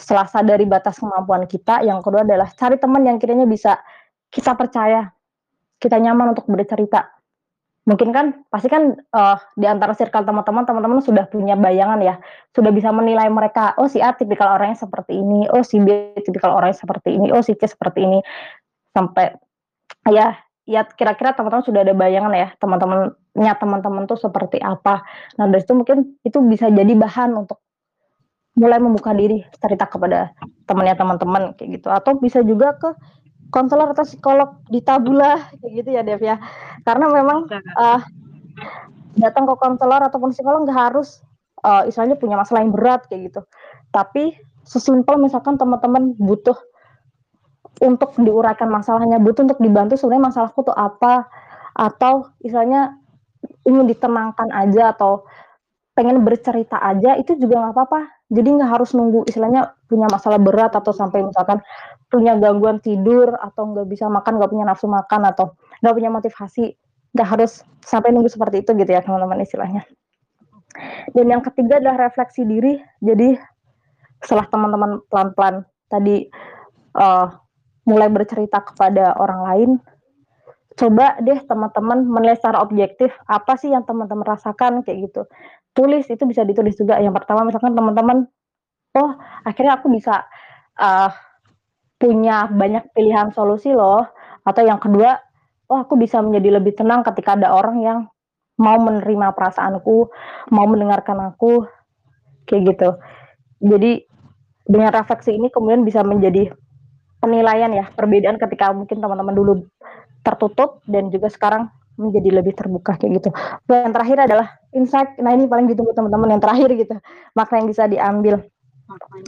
[0.00, 3.76] setelah sadari batas kemampuan kita, yang kedua adalah cari teman yang kiranya bisa
[4.32, 5.12] kita percaya,
[5.76, 7.12] kita nyaman untuk bercerita.
[7.84, 12.16] Mungkin kan pasti kan, eee, di antara circle teman-teman, teman-teman sudah punya bayangan ya,
[12.56, 16.56] sudah bisa menilai mereka, "Oh si A tipikal orangnya seperti ini, oh si B tipikal
[16.56, 18.18] orangnya seperti ini, oh si C seperti ini."
[18.96, 19.36] Sampai
[20.12, 20.36] ya
[20.68, 25.02] ya kira-kira teman-teman sudah ada bayangan ya, teman-temannya teman-teman tuh seperti apa.
[25.40, 27.58] Nah dari situ mungkin itu bisa jadi bahan untuk
[28.60, 30.30] mulai membuka diri, cerita kepada
[30.68, 32.92] temannya teman-teman kayak gitu, atau bisa juga ke
[33.50, 36.36] konselor atau psikolog di Tabula kayak gitu ya, Dev, ya.
[36.84, 38.00] Karena memang, eee,
[39.18, 41.24] datang ke konselor ataupun psikolog nggak harus,
[41.64, 43.40] eee, istilahnya punya masalah yang berat kayak gitu.
[43.90, 44.36] Tapi
[44.68, 46.56] sesimpel misalkan teman-teman butuh
[47.80, 51.24] untuk diuraikan masalahnya, butuh untuk dibantu sebenarnya masalahku tuh apa,
[51.74, 52.92] atau istilahnya
[53.64, 55.24] ingin ditenangkan aja atau
[55.96, 58.19] pengen bercerita aja, itu juga nggak apa-apa.
[58.30, 61.58] Jadi nggak harus nunggu istilahnya punya masalah berat atau sampai misalkan
[62.06, 66.78] punya gangguan tidur atau nggak bisa makan, nggak punya nafsu makan atau nggak punya motivasi,
[67.10, 69.82] nggak harus sampai nunggu seperti itu gitu ya teman-teman istilahnya.
[71.10, 72.78] Dan yang ketiga adalah refleksi diri.
[73.02, 73.34] Jadi
[74.22, 76.30] setelah teman-teman pelan-pelan tadi,
[76.94, 77.26] eee,
[77.90, 79.70] mulai bercerita kepada orang lain,
[80.78, 85.22] coba deh teman-teman menilai secara objektif, apa sih yang teman-teman rasakan kayak gitu.
[85.74, 86.98] Tulis, itu bisa ditulis juga.
[87.02, 88.26] Yang pertama misalkan teman-teman,
[88.98, 89.10] "Oh
[89.46, 90.26] akhirnya aku bisa,
[90.78, 91.10] eee,
[92.00, 94.06] punya banyak pilihan solusi loh."
[94.46, 95.18] Atau yang kedua,
[95.70, 97.98] "Oh aku bisa menjadi lebih tenang ketika ada orang yang
[98.60, 100.10] mau menerima perasaanku,
[100.54, 101.66] mau mendengarkan aku."
[102.48, 102.90] Kayak gitu.
[103.62, 103.92] Jadi
[104.66, 106.50] dengan refleksi ini kemudian bisa menjadi
[107.22, 109.52] penilaian ya, perbedaan ketika mungkin teman-teman dulu
[110.20, 111.68] tertutup dan juga sekarang
[112.00, 113.30] menjadi lebih terbuka kayak gitu.
[113.68, 116.96] Dan yang terakhir adalah insight, nah ini paling ditunggu teman-teman yang terakhir gitu,
[117.36, 118.34] makna yang bisa diambil.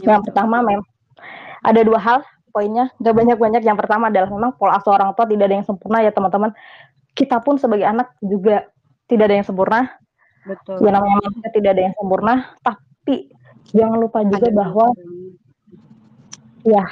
[0.01, 0.81] Yang pertama mem
[1.63, 3.61] ada 2 hal poinnya, nggak banyak-banyak.
[3.61, 6.51] Yang pertama adalah memang pola asuh orang tua tidak ada yang sempurna ya teman-teman.
[7.13, 8.67] Kita pun sebagai anak juga
[9.05, 9.79] tidak ada yang sempurna.
[10.43, 10.81] Betul.
[10.83, 12.33] Ya namanya manusia tidak ada yang sempurna,
[12.65, 13.31] tapi
[13.71, 14.85] jangan lupa juga Ada bahwa
[16.67, 16.83] ya,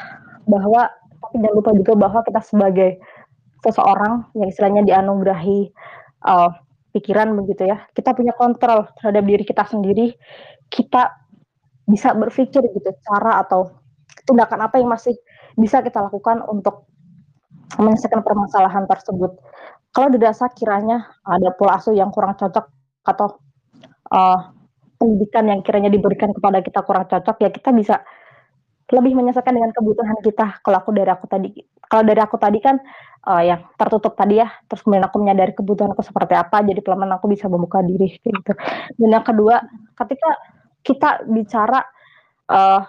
[0.48, 0.82] bahwa
[1.22, 2.90] tapi jangan lupa juga bahwa kita sebagai
[3.64, 5.60] seseorang yang istilahnya dianugerahi,
[6.26, 6.50] eee,
[6.96, 10.14] pikiran begitu ya, kita punya kontrol terhadap diri kita sendiri,
[10.74, 11.14] kita
[11.88, 13.72] bisa berpikir gitu cara atau
[14.28, 15.16] tindakan apa yang masih
[15.60, 16.88] bisa kita lakukan untuk
[17.80, 19.38] menyelesaikan permasalahan tersebut.
[19.96, 22.66] Kalau dirasa kiranya ada pola asuh yang kurang cocok
[23.08, 23.28] atau,
[24.12, 24.40] eee,
[25.02, 27.96] pendidikan yang kiranya diberikan kepada kita kurang cocok, ya kita bisa
[28.92, 30.60] lebih menyesuaikan dengan kebutuhan kita.
[30.64, 31.50] Kalau aku dari aku tadi
[31.92, 32.80] kalau dari aku tadi kan,
[33.28, 37.20] eee, yang tertutup tadi ya, terus kemudian aku menyadari kebutuhan aku seperti apa, jadi pelan-pelan
[37.20, 38.52] aku bisa membuka diri gitu.
[39.00, 39.60] Dan yang kedua,
[40.00, 40.30] ketika
[40.88, 41.84] kita bicara,
[42.52, 42.82] eee,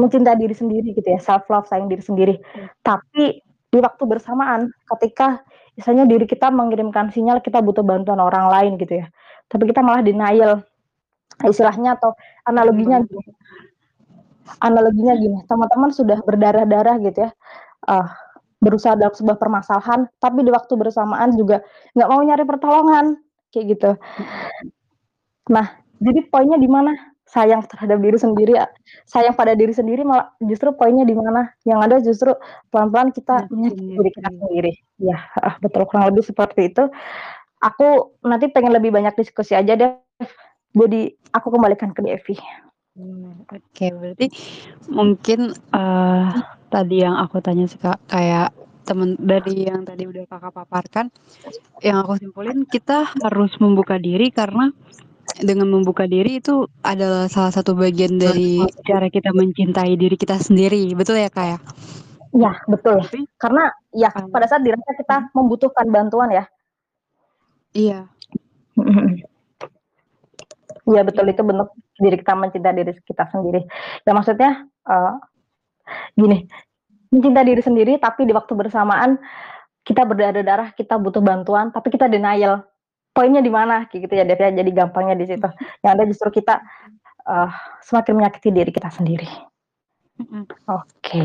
[0.00, 2.34] mencintai diri sendiri gitu ya, self love, sayang diri sendiri.
[2.84, 3.40] Tapi
[3.72, 5.40] di waktu bersamaan ketika
[5.80, 9.06] misalnya diri kita mengirimkan sinyal kita butuh bantuan orang lain gitu ya,
[9.48, 10.60] tapi kita malah denial,
[11.44, 12.12] istilahnya atau
[12.48, 13.24] analoginya gini
[14.62, 17.30] analoginya gini, teman-teman sudah berdarah-darah gitu ya,
[17.90, 18.06] eee,
[18.62, 21.60] berusaha dalam sebuah permasalahan, tapi di waktu bersamaan juga
[21.98, 23.18] nggak mau nyari pertolongan,
[23.50, 23.90] kayak gitu.
[25.50, 25.66] Nah,
[25.98, 26.94] jadi poinnya di mana?
[27.32, 28.68] Sayang terhadap diri sendiri a
[29.08, 31.48] sayang pada diri sendiri malah justru poinnya di mana?
[31.64, 32.30] Yang ada justru
[32.68, 34.72] pelan-pelan kita menyakiti diri kita sendiri.
[35.00, 36.84] Iya, heeh, betul kurang lebih seperti itu.
[37.64, 39.96] Aku nanti pengen lebih banyak diskusi aja deh,
[40.76, 42.36] jadi aku kembalikan ke Devi.
[42.96, 44.26] Mmm, oke berarti
[44.92, 45.40] mungkin,
[45.72, 46.24] eee,
[46.68, 48.52] tadi yang aku tanya sih Kak, kayak
[48.84, 51.06] temen dari yang tadi udah Kakak paparkan,
[51.86, 54.68] yang aku simpulin kita harus membuka diri karena
[55.40, 60.92] dengan membuka diri itu adalah salah satu bagian dari cara kita mencintai diri kita sendiri,
[60.98, 61.58] betul ya Kak ya?
[62.36, 62.96] Iya, betul.
[63.08, 63.64] Tapi Karena
[63.96, 65.28] ya eee, pada saat dirasa kita mhm.
[65.36, 66.44] membutuhkan bantuan ya.
[67.74, 68.08] Iya.
[68.76, 69.31] Mhm mhm.
[70.90, 71.68] Iya betul, itu bentuk
[72.02, 73.60] diri kita mencintai diri kita sendiri.
[74.02, 75.12] Ya maksudnya, eee,
[76.18, 76.38] gini,
[77.14, 79.18] mencintai diri sendiri tapi di waktu bersamaan
[79.86, 82.64] kita berdarah-darah, kita butuh bantuan, tapi kita denial.
[83.16, 83.88] Poinnya di mana?
[83.90, 85.48] Kayak gitu ya, Dev, ya, jadi gampangnya di situ.
[85.84, 86.54] Yang ada justru kita,
[87.28, 87.48] eee,
[87.86, 89.28] semakin menyakiti diri kita sendiri.
[90.20, 90.44] Mhm.
[90.70, 91.20] Oke.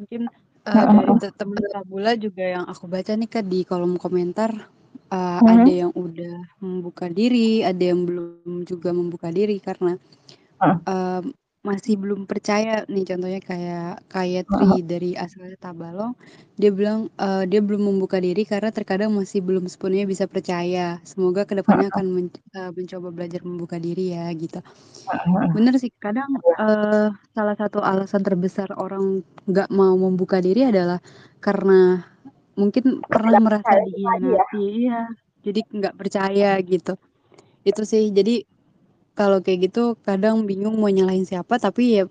[0.00, 0.22] Mungkin,
[0.66, 1.18] eee, Heeh dari heeh.
[1.22, 4.50] te temen Tabula juga yang aku baca nih Kak di kolom komentar,
[5.12, 5.80] eee, ada Mhm.
[5.86, 9.98] yang udah membuka diri, ada yang belum juga membuka diri karena,
[10.60, 10.80] Heeh.
[10.88, 11.32] mmm
[11.66, 14.80] masih belum percaya nih contohnya kayak kayak Heeh.
[14.80, 16.14] Tri dari asalnya Tabalong,
[16.56, 21.02] dia bilang, eee, dia belum membuka diri karena terkadang masih belum sepenuhnya bisa percaya.
[21.04, 21.92] Semoga ke depannya Heeh.
[21.92, 24.60] akan men eee, mencoba belajar membuka diri ya, gitu.
[25.08, 25.56] Heeh.
[25.56, 31.00] Bener sih kadang, eee, salah satu alasan terbesar orang nggak mau membuka diri adalah
[31.44, 32.04] karena
[32.60, 34.12] mungkin pernah merasa tadi ya?
[34.12, 35.00] dikhianati iya,
[35.40, 36.94] jadi nggak percaya gitu.
[37.64, 38.44] Itu sih, jadi
[39.16, 42.04] kalau kayak gitu kadang bingung mau nyalahin siapa, tapi ya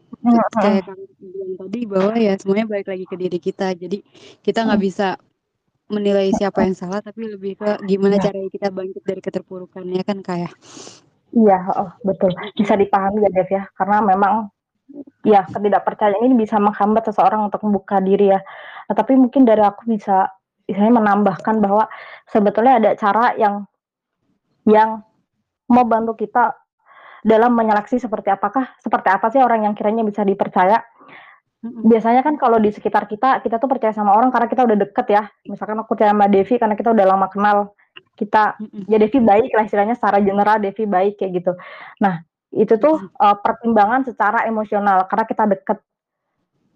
[0.58, 0.90] kayak.
[0.90, 3.68] Kakak bilang tadi bahwa ya semuanya balik lagi ke diri kita.
[3.78, 4.02] Jadi
[4.42, 4.88] kita nggak Mhm.
[4.90, 5.08] bisa
[5.90, 8.30] menilai siapa yang salah, tapi lebih ke gimana Iya.
[8.30, 10.52] caranya kita bangkit dari keterpurukan, ya kan, Kak, ya?
[11.34, 12.32] Iya, heeh, betul.
[12.54, 14.54] Bisa dipahami ya, Dev, ya, karena memang
[15.26, 18.42] ya ketidakpercayaan ini bisa menghambat seseorang untuk membuka diri ya.
[18.86, 20.30] Nah, tapi mungkin dari aku bisa
[20.70, 21.90] misalnya menambahkan bahwa
[22.30, 23.66] sebetulnya ada cara yang
[24.70, 25.02] yang
[25.66, 26.54] membantu kita
[27.26, 30.80] dalam menyeleksi seperti apakah seperti apa sih orang yang kiranya bisa dipercaya.
[31.60, 35.08] Biasanya kan kalau di sekitar kita, kita tuh percaya sama orang karena kita udah deket
[35.12, 35.28] ya.
[35.44, 37.76] Misalkan aku percaya sama Devi karena kita udah lama kenal.
[38.16, 38.56] Kita
[38.88, 41.52] ya Devi baik lah istilahnya secara general Devi baik kayak gitu.
[42.00, 42.24] Nah,
[42.56, 45.78] itu tuh, eee, pertimbangan secara emosional karena kita deket.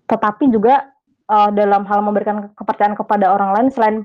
[0.03, 0.92] Tetapi juga,
[1.29, 3.97] eee, dalam hal memberikan kepercayaan kepada orang lain selain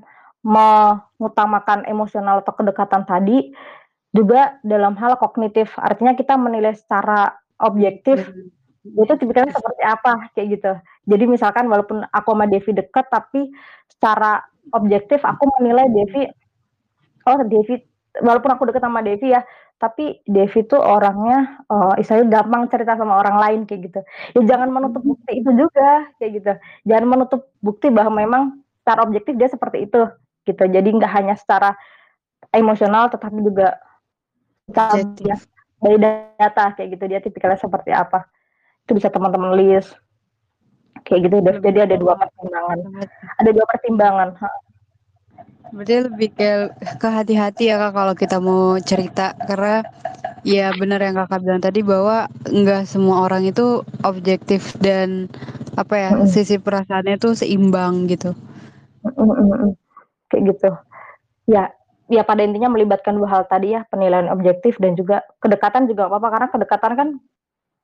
[0.46, 3.50] mengutamakan emosional atau kedekatan tadi,
[4.14, 5.74] juga dalam hal kognitif.
[5.76, 8.30] Artinya kita menilai secara objektif,
[8.86, 10.72] dia tuh tipikalnya seperti apa, kayak gitu.
[11.10, 13.50] Jadi misalkan walaupun aku sama Devi deket, tapi
[13.90, 16.22] secara objektif aku menilai Devi,
[17.26, 17.87] oh Devi
[18.22, 19.42] walaupun aku deket sama Devi ya,
[19.78, 24.00] tapi Devi tuh orangnya, eee, istilahnya gampang cerita sama orang lain kayak gitu.
[24.38, 25.10] Ya jangan menutup Mhm.
[25.14, 26.52] bukti itu juga, kayak gitu.
[26.90, 28.42] Jangan menutup bukti bahwa memang
[28.82, 30.02] secara objektif dia seperti itu,
[30.48, 30.62] gitu.
[30.66, 31.74] Jadi nggak hanya secara
[32.54, 33.78] emosional tetapi juga
[34.70, 35.46] Objektif.
[35.82, 38.26] dari data kayak gitu, dia tipikalnya seperti apa.
[38.86, 39.96] Itu bisa teman-teman list.
[41.06, 41.56] Kayak gitu, Dev.
[41.60, 42.78] Lebih Jadi ada 2 pertimbangan
[43.40, 44.28] ada 2 pertimbangan.
[45.74, 46.50] Berarti lebih ke
[47.00, 49.36] ke hati-hati ya, Kak, kalau kita mau cerita.
[49.36, 49.84] Karena
[50.46, 55.28] ya bener yang Kakak bilang tadi bahwa nggak semua orang itu objektif dan
[55.76, 56.28] apa ya, Mhm.
[56.30, 58.32] sisi perasaannya tuh seimbang gitu.
[59.04, 59.70] Mhm mhm.
[60.32, 60.70] Kayak gitu.
[61.50, 61.64] Ya
[62.08, 66.28] ya pada intinya melibatkan 2 hal tadi ya, penilaian objektif dan juga kedekatan juga apa-apa
[66.34, 67.08] karena kedekatan kan,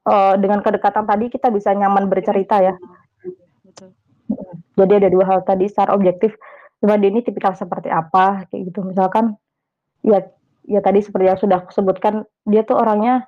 [0.09, 2.75] eee, dengan kedekatan tadi kita bisa nyaman bercerita ya.
[3.65, 3.91] Betul.
[4.79, 6.35] Jadi ada 2 hal tadi secara objektif,
[6.85, 8.85] coba dia ini tipikal seperti apa, kayak gitu.
[8.85, 9.41] Misalkan
[10.05, 10.21] ya
[10.69, 13.25] ya tadi seperti yang sudah aku sebutkan, dia tuh orangnya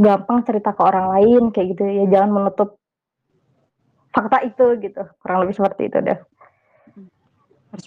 [0.00, 2.80] gampang cerita ke orang lain kayak gitu ya, jangan menutup
[4.16, 6.00] fakta itu gitu, kurang lebih seperti itu,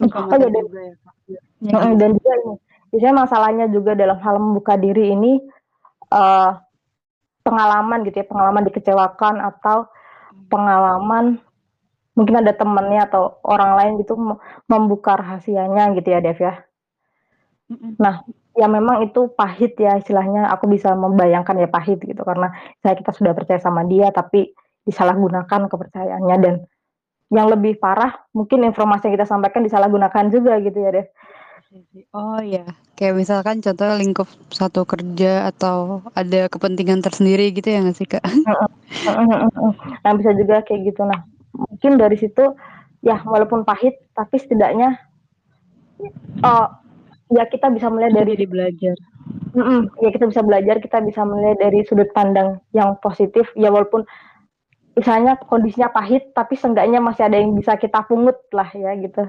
[0.05, 0.95] buka oh ya dan juga ya.
[1.25, 1.39] Ya
[1.73, 1.97] gimana?
[1.97, 2.53] dan juga ini,
[2.93, 5.41] biasanya masalahnya juga dalam hal membuka diri ini,
[6.13, 6.49] eee,
[7.41, 9.89] pengalaman gitu ya, pengalaman dikecewakan atau
[10.53, 11.41] pengalaman
[12.19, 14.35] mungkin ada temennya atau orang lain gitu me
[14.67, 16.67] membuka rahasianya gitu ya, Dev, ya.
[17.95, 18.27] Nah,
[18.59, 23.11] ya memang itu pahit ya istilahnya, aku bisa membayangkan ya pahit gitu karena misalnya kita
[23.15, 24.51] sudah percaya sama dia tapi
[24.83, 26.55] disalahgunakan kepercayaannya dan
[27.29, 31.07] yang lebih parah mungkin informasi yang kita sampaikan disalahgunakan juga gitu ya, Dev.
[32.09, 32.65] Oh ya,
[32.97, 38.25] kayak misalkan contohnya lingkup satu kerja atau ada kepentingan tersendiri gitu ya nggak sih, Kak?
[40.01, 41.05] Nah, bisa juga kayak gitu.
[41.05, 41.21] Nah,
[41.59, 42.55] mungkin dari situ
[43.03, 44.99] ya walaupun pahit tapi setidaknya
[46.43, 46.67] eee,
[47.35, 48.97] ya kita bisa melihat dari jadi belajar.
[49.53, 54.05] mhm, ya kita bisa belajar, kita bisa melihat dari sudut pandang yang positif, ya walaupun
[54.97, 59.25] misalnya kondisinya pahit, tapi seenggaknya masih ada yang bisa kita pungut lah ya gitu.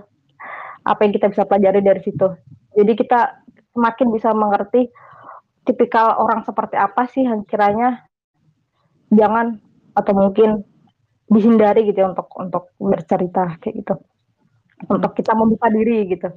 [0.84, 2.26] Apa yang kita bisa pelajari dari situ.
[2.76, 3.40] Jadi kita
[3.76, 4.88] semakin bisa mengerti
[5.68, 8.02] tipikal orang seperti apa sih yang kiranya
[9.12, 9.60] jangan
[9.94, 10.64] atau mungkin
[11.30, 13.94] dihindari gitu ya untuk untuk bercerita kayak gitu.
[14.90, 16.28] Untuk kita membuka diri gitu.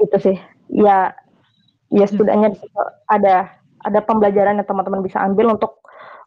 [0.00, 0.36] Itu sih.
[0.72, 1.12] Ya
[1.92, 2.10] ya Duh.
[2.12, 2.48] setidaknya
[3.10, 3.34] ada
[3.84, 5.80] ada pembelajaran yang teman-teman bisa ambil untuk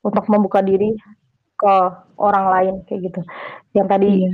[0.06, 0.95] untuk membuka diri
[1.60, 1.74] ke
[2.20, 3.22] orang lain kayak gitu.
[3.78, 4.32] Yang tadi Iya.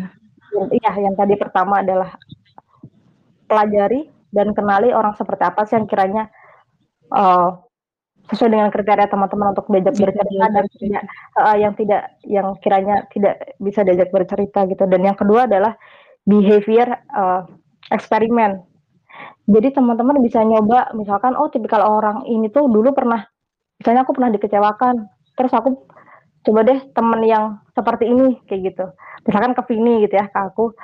[0.80, 2.16] yang yang tadi pertama adalah
[3.50, 6.24] pelajari dan kenali orang seperti apa sih yang kiranya,
[7.14, 7.50] eee,
[8.28, 11.04] sesuai dengan kriteria teman-teman untuk diajak Bisa bercerita dan tidak
[11.38, 14.84] heeh, yang tidak yang kiranya tidak bisa diajak bercerita gitu.
[14.88, 15.74] Dan yang kedua adalah
[16.28, 17.42] behavior, eee,
[17.96, 18.64] eksperimen.
[19.48, 23.24] Jadi teman-teman bisa nyoba misalkan, oh tipikal orang ini tuh dulu pernah
[23.80, 24.96] misalnya aku pernah dikecewakan,
[25.40, 25.88] terus aku
[26.44, 28.86] coba deh temen yang seperti ini, kayak gitu.
[29.28, 30.76] Misalkan ke Vini gitu ya, ke aku,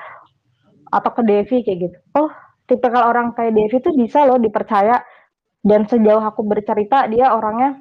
[0.94, 1.98] atau ke Devi kayak gitu.
[2.16, 2.30] Oh,
[2.70, 5.02] tipikal orang kayak Devi tuh bisa loh dipercaya
[5.64, 7.80] dan sejauh aku bercerita dia orangnya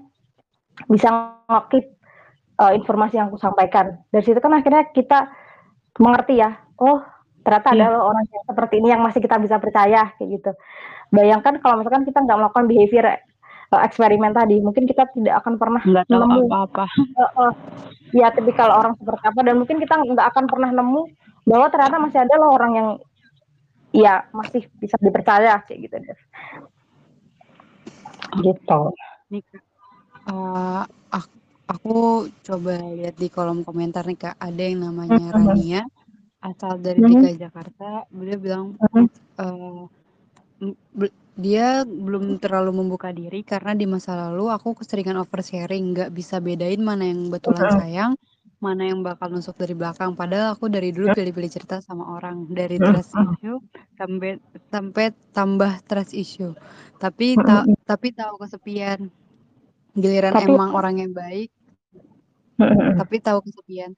[0.86, 1.10] bisa
[1.50, 1.98] nge-keep
[2.62, 3.98] uh, informasi yang aku sampaikan.
[4.14, 5.28] Dari situ kan akhirnya kita
[5.98, 7.02] mengerti ya, oh
[7.42, 7.90] ternyata yeah.
[7.90, 10.50] ada orang yang seperti ini yang masih kita bisa percaya kayak gitu.
[11.12, 13.04] Bayangkan kalau misalkan kita nggak melakukan behavior
[13.74, 16.86] uh, eksperimen tadi, mungkin kita tidak akan pernah nggak tahu nemu apa-apa.
[17.18, 17.52] Uh, uh,
[18.14, 21.02] ya tipikal orang seperti apa dan mungkin kita nggak akan pernah nemu
[21.42, 22.88] bahwa ternyata masih ada loh orang yang
[23.92, 25.96] ya masih bisa dipercaya kayak gitu.
[28.40, 28.80] Gitu.
[29.32, 29.44] Nih,
[30.28, 30.84] uh,
[31.68, 35.34] aku coba lihat di kolom komentar nih Kak, ada yang namanya mm -hmm.
[35.48, 35.82] Rania
[36.42, 37.38] asal dari mm -hmm.
[37.38, 37.88] Jakarta.
[38.12, 39.06] Beliau bilang mm -hmm.
[39.40, 39.82] uh,
[41.32, 46.82] dia belum terlalu membuka diri karena di masa lalu aku keseringan oversharing, nggak bisa bedain
[46.84, 47.80] mana yang betulan mm -hmm.
[47.80, 48.12] sayang,
[48.62, 50.14] mana yang bakal nusuk dari belakang.
[50.14, 53.58] Padahal aku dari dulu pilih-pilih cerita sama orang dari trust issue
[53.98, 54.38] sampai
[54.70, 55.04] sampai
[55.34, 56.52] tambah trust issue.
[57.02, 59.12] Tapi ta tapi tahu kesepian.
[59.93, 61.53] Giliran tapi, emang orang yang baik,
[63.01, 63.93] tapi tahu kesepian.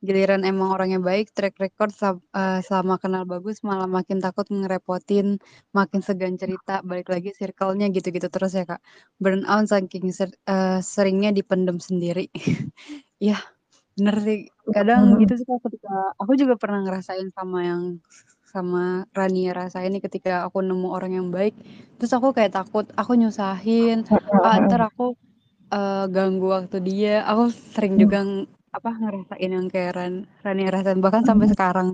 [0.00, 2.16] Giliran emang orang yang baik, track record uh,
[2.64, 5.42] selama kenal bagus malah makin takut ngerepotin,
[5.74, 8.80] makin segan cerita, balik lagi circle-nya gitu-gitu terus ya, Kak.
[9.18, 12.30] Burn out saking ser uh, seringnya dipendem sendiri.
[13.20, 13.36] ya
[13.98, 14.48] bener sih.
[14.70, 17.82] Kadang gitu sih ketika aku juga pernah ngerasain sama yang
[18.50, 21.54] sama Rania rasain nih ketika aku nemu orang yang baik,
[22.02, 24.02] terus aku kayak takut aku nyusahin,
[24.42, 25.14] ah, entar aku
[25.70, 27.22] uh, ganggu waktu dia.
[27.30, 28.26] Aku sering juga
[28.70, 31.54] apa ngerasain yang kayak Ran Rani rasain bahkan sampai hmm.
[31.54, 31.88] sekarang.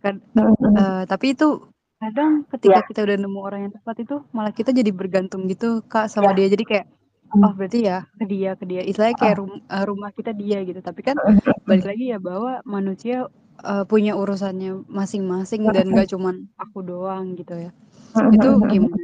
[0.00, 2.86] Kan uh, tapi itu kadang ketika yeah.
[2.86, 6.48] kita udah nemu orang yang tepat itu malah kita jadi bergantung gitu Kak sama yeah.
[6.48, 6.48] dia.
[6.56, 6.86] Jadi kayak
[7.32, 7.44] hmm.
[7.44, 8.82] oh berarti ya ke dia ke dia.
[8.84, 10.80] Istilahnya kayak rum, uh, rumah kita dia gitu.
[10.80, 11.16] Tapi kan
[11.68, 13.28] balik lagi ya bahwa manusia
[13.64, 17.70] uh, punya urusannya masing-masing dan gak cuman aku doang gitu ya.
[18.30, 18.96] Itu gimana?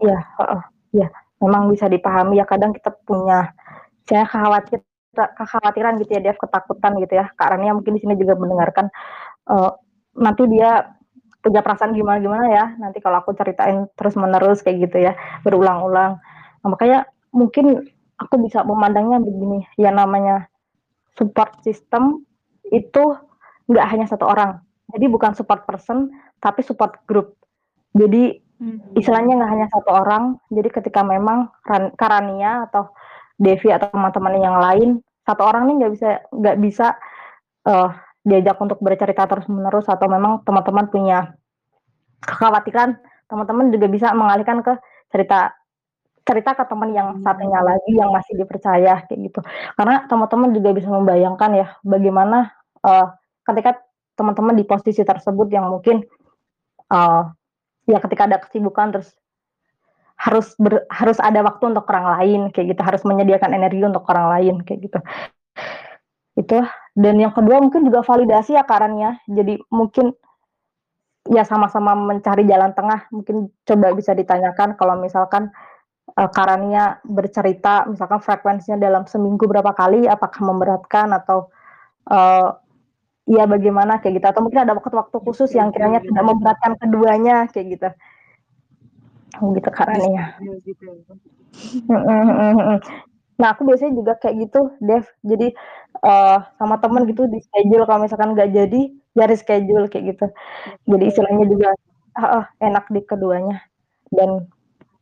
[0.00, 1.08] Iya, uh, iya
[1.40, 2.46] memang bisa dipahami ya.
[2.46, 3.52] Kadang kita punya
[4.04, 7.26] saya khawatir kekhawatiran gitu ya Dev ketakutan gitu ya.
[7.34, 8.92] Kak Rania mungkin di sini juga mendengarkan
[9.50, 9.74] uh,
[10.16, 10.86] nanti dia
[11.40, 12.64] punya perasaan gimana gimana ya.
[12.76, 16.20] Nanti kalau aku ceritain terus menerus kayak gitu ya berulang-ulang.
[16.60, 17.88] Nah, makanya mungkin
[18.20, 19.64] aku bisa memandangnya begini.
[19.80, 20.46] Ya namanya
[21.16, 22.22] support system
[22.70, 23.16] itu
[23.70, 24.58] nggak hanya satu orang
[24.90, 26.10] jadi bukan support person
[26.42, 27.38] tapi support group
[27.94, 28.76] jadi Hmm.
[28.92, 31.48] Istilahnya nggak hanya satu orang, jadi ketika memang
[31.96, 32.92] Karania atau
[33.40, 36.86] Devi atau teman-teman yang lain, satu orang nih nggak bisa nggak bisa
[37.64, 37.88] uh,
[38.20, 41.32] diajak untuk bercerita terus menerus atau memang teman-teman punya
[42.20, 43.00] kekhawatiran,
[43.32, 44.76] teman-teman juga bisa mengalihkan ke
[45.08, 45.56] cerita
[46.28, 47.24] cerita ke teman yang hmm.
[47.24, 49.40] satunya lagi yang masih dipercaya kayak gitu.
[49.72, 52.52] Karena teman-teman juga bisa membayangkan ya bagaimana
[52.84, 53.08] uh,
[53.52, 53.82] ketika
[54.14, 56.04] teman-teman di posisi tersebut yang mungkin
[56.92, 57.30] uh,
[57.88, 59.16] ya ketika ada kesibukan terus
[60.20, 62.82] harus ber, harus ada waktu untuk orang lain kayak gitu.
[62.84, 64.98] Harus menyediakan energi untuk orang lain kayak gitu.
[66.36, 66.60] Itu.
[66.92, 68.64] Dan yang kedua mungkin juga validasi ya
[69.24, 70.12] jadi mungkin
[71.24, 73.08] ya sama-sama mencari jalan tengah.
[73.08, 75.48] Mungkin coba bisa ditanyakan kalau misalkan
[76.20, 81.48] uh, karannya bercerita misalkan frekuensinya dalam seminggu berapa kali apakah memberatkan atau
[82.12, 82.59] uh,
[83.30, 87.78] Iya bagaimana kayak gitu atau mungkin ada waktu-waktu khusus yang kiranya tidak memberatkan keduanya kayak
[87.78, 87.88] gitu.
[89.54, 90.24] Gitu karena ya.
[93.38, 95.06] Nah aku biasanya juga kayak gitu, Dev.
[95.22, 95.54] Jadi
[96.02, 98.80] uh, sama temen gitu di schedule kalau misalkan nggak jadi,
[99.14, 100.26] ya schedule kayak gitu.
[100.90, 101.70] Jadi istilahnya juga
[102.18, 103.62] uh, uh, enak di keduanya
[104.10, 104.50] dan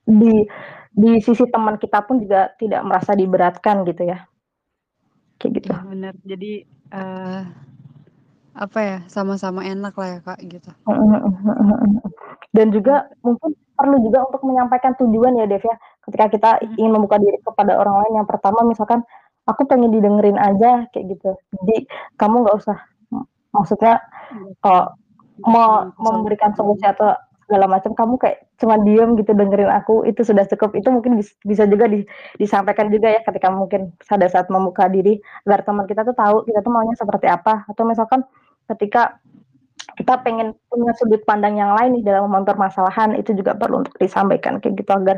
[0.05, 0.45] di
[0.93, 4.29] di sisi teman kita pun juga tidak merasa diberatkan gitu ya.
[5.41, 5.72] Kayak gitu.
[5.72, 6.14] Ya, benar.
[6.29, 6.53] Jadi
[6.93, 7.43] uh,
[8.59, 10.70] apa ya, sama-sama enak lah ya, Kak, gitu.
[12.50, 15.76] Dan juga mungkin perlu juga untuk menyampaikan tujuan ya, Dev, ya.
[16.02, 19.06] Ketika kita ingin membuka diri kepada orang lain, yang pertama misalkan,
[19.46, 21.38] "Aku pengen didengerin aja," kayak gitu.
[21.62, 21.86] Jadi
[22.18, 22.78] kamu nggak usah
[23.54, 24.02] maksudnya,
[24.66, 24.90] uh,
[25.46, 27.14] mau memberikan solusi atau
[27.48, 30.76] segala macam, kamu kayak cuma diem gitu dengerin aku, itu sudah cukup.
[30.76, 32.04] Itu mungkin bisa juga di
[32.36, 35.16] disampaikan juga ya ketika mungkin pada saat membuka diri,
[35.48, 37.64] agar teman kita tuh tahu kita tuh maunya seperti apa.
[37.70, 38.20] Atau misalkan
[38.75, 39.19] ketika
[39.97, 44.61] kita pengen punya sudut pandang yang lain nih dalam mempermasalahan itu juga perlu untuk disampaikan
[44.62, 45.16] kayak gitu agar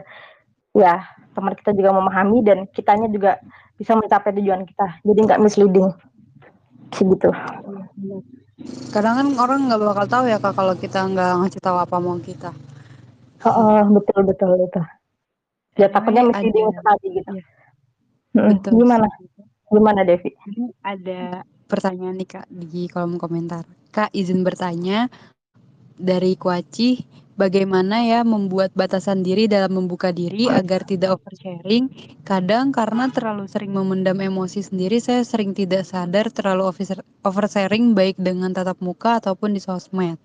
[0.73, 1.03] ya
[1.35, 3.43] teman kita juga memahami dan kitanya juga
[3.77, 5.91] bisa mencapai tujuan kita jadi nggak misleading
[6.95, 7.31] segitu
[8.93, 12.19] kadang kan orang nggak bakal tahu ya kak kalau kita nggak ngasih tahu apa mau
[12.21, 12.53] kita.
[13.49, 14.85] Oh, betul betul betul.
[15.81, 17.31] Ya takutnya misleading sekali gitu.
[18.37, 18.45] ya.
[18.53, 19.07] betul, gimana?
[19.71, 20.31] Gimana Devi?
[20.85, 21.41] Ada
[21.71, 23.63] pertanyaan nih Kak di kolom komentar.
[23.95, 25.07] Kak izin bertanya
[25.95, 27.07] dari Kuaci,
[27.39, 31.89] bagaimana ya membuat batasan diri dalam membuka diri agar tidak oversharing.
[32.27, 36.69] Kadang karena terlalu sering memendam emosi sendiri, saya sering tidak sadar terlalu
[37.23, 40.19] oversharing baik dengan tatap muka ataupun di sosmed.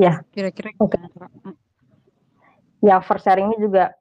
[0.00, 0.24] Ya.
[0.32, 0.72] Kira-kira?
[0.80, 1.56] Mmm.
[2.80, 3.92] Ya, oversharing ini juga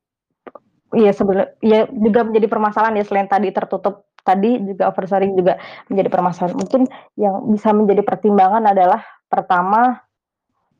[0.97, 6.09] iya sebena ya juga menjadi permasalahan ya selain tadi tertutup tadi juga oversharing juga menjadi
[6.11, 6.57] permasalahan.
[6.57, 6.81] Mungkin
[7.17, 10.01] yang bisa menjadi pertimbangan adalah pertama,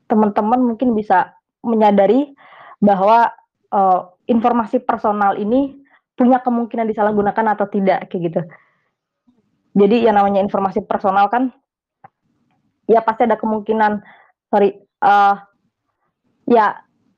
[0.10, 1.34] teman-teman mungkin bisa
[1.66, 2.34] menyadari
[2.84, 3.32] bahwa,
[3.74, 4.02] eee,
[4.34, 5.78] informasi personal ini
[6.14, 8.42] punya kemungkinan disalahgunakan atau tidak, kayak gitu.
[9.80, 11.54] Jadi yang namanya informasi personal kan
[12.90, 14.02] ya pasti ada kemungkinan
[14.52, 15.34] sorry, eee,
[16.50, 16.76] ya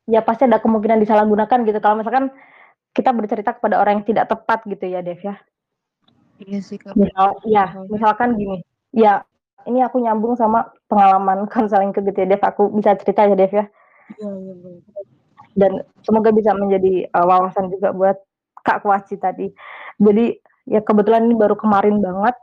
[0.08, 2.30] ya pasti ada kemungkinan disalahgunakan gitu kalau misalkan
[2.92, 5.36] kita bercerita kepada orang yang tidak tepat gitu ya, Dev, ya.
[6.42, 6.98] Iya sih, Kak.
[6.98, 8.58] Misal Soalnya misalkan gini,
[8.92, 9.24] ya
[9.70, 13.66] ini aku nyambung sama pengalaman konselingku gitu ya, Dev, aku bisa cerita ya, Dev, ya.
[14.20, 14.54] Iya iya.
[15.52, 15.72] Dan
[16.04, 18.18] semoga bisa menjadi, eee, wawasan juga buat
[18.64, 19.52] Kak Kuaci tadi.
[20.00, 20.40] Jadi,
[20.70, 22.36] ya kebetulan ini baru kemarin banget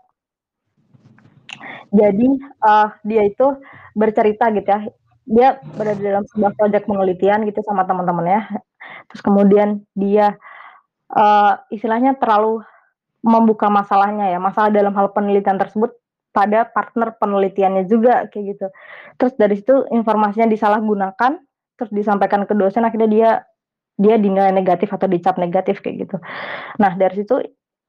[1.88, 3.46] jadi, eee, dia itu
[3.96, 4.80] bercerita gitu ya,
[5.24, 8.61] dia berada dalam sebuah project penelitian gitu sama teman-temannya,
[9.09, 10.36] terus kemudian dia,
[11.12, 12.62] eee, istilahnya terlalu
[13.24, 15.90] membuka masalahnya ya, masalah dalam hal penelitian tersebut
[16.30, 18.66] pada partner penelitiannya juga, kayak gitu.
[19.18, 21.40] Terus dari situ informasinya disalahgunakan,
[21.74, 23.30] terus disampaikan ke dosen akhirnya dia
[23.98, 26.16] dia dinilai negatif atau dicap negatif kayak gitu.
[26.78, 27.42] Nah dari situ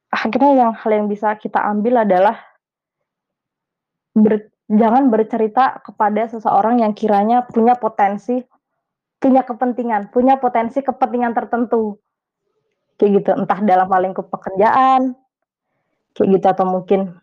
[0.10, 2.42] akhirnya yang hal yang bisa kita ambil adalah
[4.18, 8.42] ber jangan bercerita kepada seseorang yang kiranya punya potensi,
[9.20, 12.00] punya kepentingan, punya potensi kepentingan tertentu.
[12.96, 15.16] Kayak gitu, entah dalam hal lingkup pekerjaan,
[16.16, 17.16] kayak gitu atau mungkin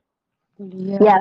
[0.97, 1.21] ya,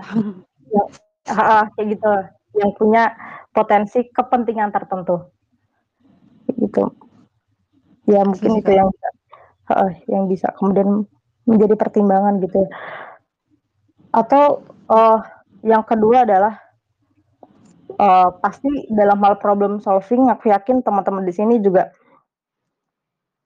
[0.71, 0.83] ya
[1.27, 2.11] heeh, kayak gitu,
[2.59, 3.03] yang punya
[3.51, 5.27] potensi kepentingan tertentu.
[6.47, 6.83] Kayak gitu.
[8.05, 8.87] Ya mungkin itu yang
[9.71, 11.03] heeh, yang bisa kemudian
[11.43, 12.69] menjadi pertimbangan gitu ya.
[14.15, 15.17] Atau, eee,
[15.67, 16.64] yang kedua adalah
[17.95, 21.89] eee, pasti dalam hal problem solving aku yakin teman-teman di sini juga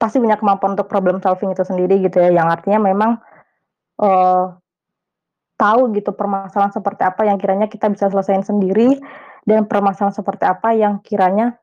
[0.00, 3.20] pasti punya kemampuan untuk problem solving itu sendiri gitu ya, yang artinya memang,
[4.00, 4.44] eee,
[5.60, 8.96] tahu gitu permasalahan seperti apa yang kiranya kita bisa selesaiin sendiri,
[9.44, 11.60] dan permasalahan seperti apa yang kiranya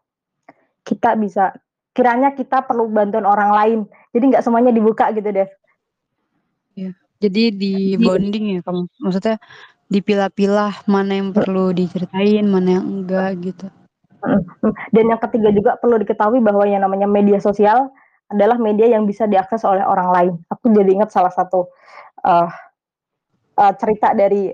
[0.86, 1.58] kita bisa
[1.98, 3.80] kiranya kita perlu bantuan orang lain.
[4.14, 5.50] Jadi nggak semuanya dibuka gitu, Dev.
[6.78, 9.42] Iya, jadi di-bonding ya, Kak, maksudnya
[9.88, 13.68] dipilah-pilah mana yang perlu diceritain, mana yang enggak gitu.
[14.26, 17.92] Mhm mhm, dan yang ketiga juga perlu diketahui bahwa yang namanya media sosial
[18.34, 20.34] adalah media yang bisa diakses oleh orang lain.
[20.52, 21.70] Aku jadi ingat salah satu,
[22.26, 22.48] eee
[23.60, 24.54] eee, cerita dari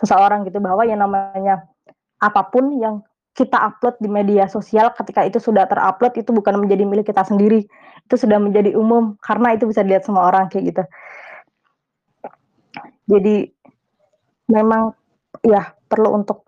[0.00, 1.64] seseorang gitu bahwa yang namanya
[2.22, 3.02] apa pun yang
[3.38, 7.64] kita upload di media sosial ketika itu sudah ter-upload itu bukan menjadi milik kita sendiri,
[8.08, 10.84] itu sudah menjadi umum karena itu bisa dilihat semua orang kayak gitu.
[13.10, 13.50] Jadi
[14.52, 14.92] memang
[15.40, 16.44] ya perlu untuk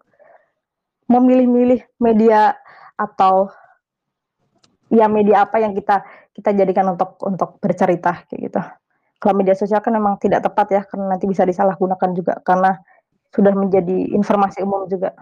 [1.09, 2.53] memilih-milih media
[2.95, 3.49] atau
[4.93, 6.05] ya media apa yang kita
[6.37, 8.61] kita jadikan untuk untuk bercerita kayak gitu.
[9.19, 12.77] Kalau media sosial kan memang tidak tepat ya karena nanti bisa disalahgunakan juga karena
[13.33, 15.17] sudah menjadi informasi umum juga.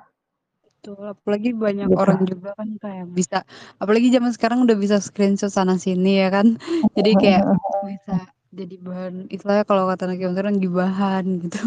[0.83, 2.01] Betul, apalagi banyak Gitu.
[2.03, 3.47] orang juga kan kayak bisa
[3.78, 6.59] apalagi zaman sekarang udah bisa screenshot sana sini ya kan.
[6.99, 7.43] Jadi kayak
[7.91, 8.18] bisa.
[8.53, 11.61] Jadi bahan istilahnya kalau kata anak sekarang gibahan gitu.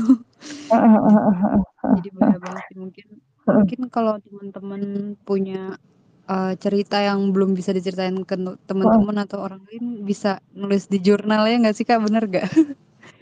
[1.95, 3.05] Jadi bahaya banget sih mungkin
[3.45, 4.81] mungkin kalau teman-teman
[5.21, 5.77] punya,
[6.29, 11.45] eee, cerita yang belum bisa diceritain ke teman-teman atau orang lain bisa nulis di jurnal
[11.45, 12.47] ya nggak sih, Kak, bener nggak?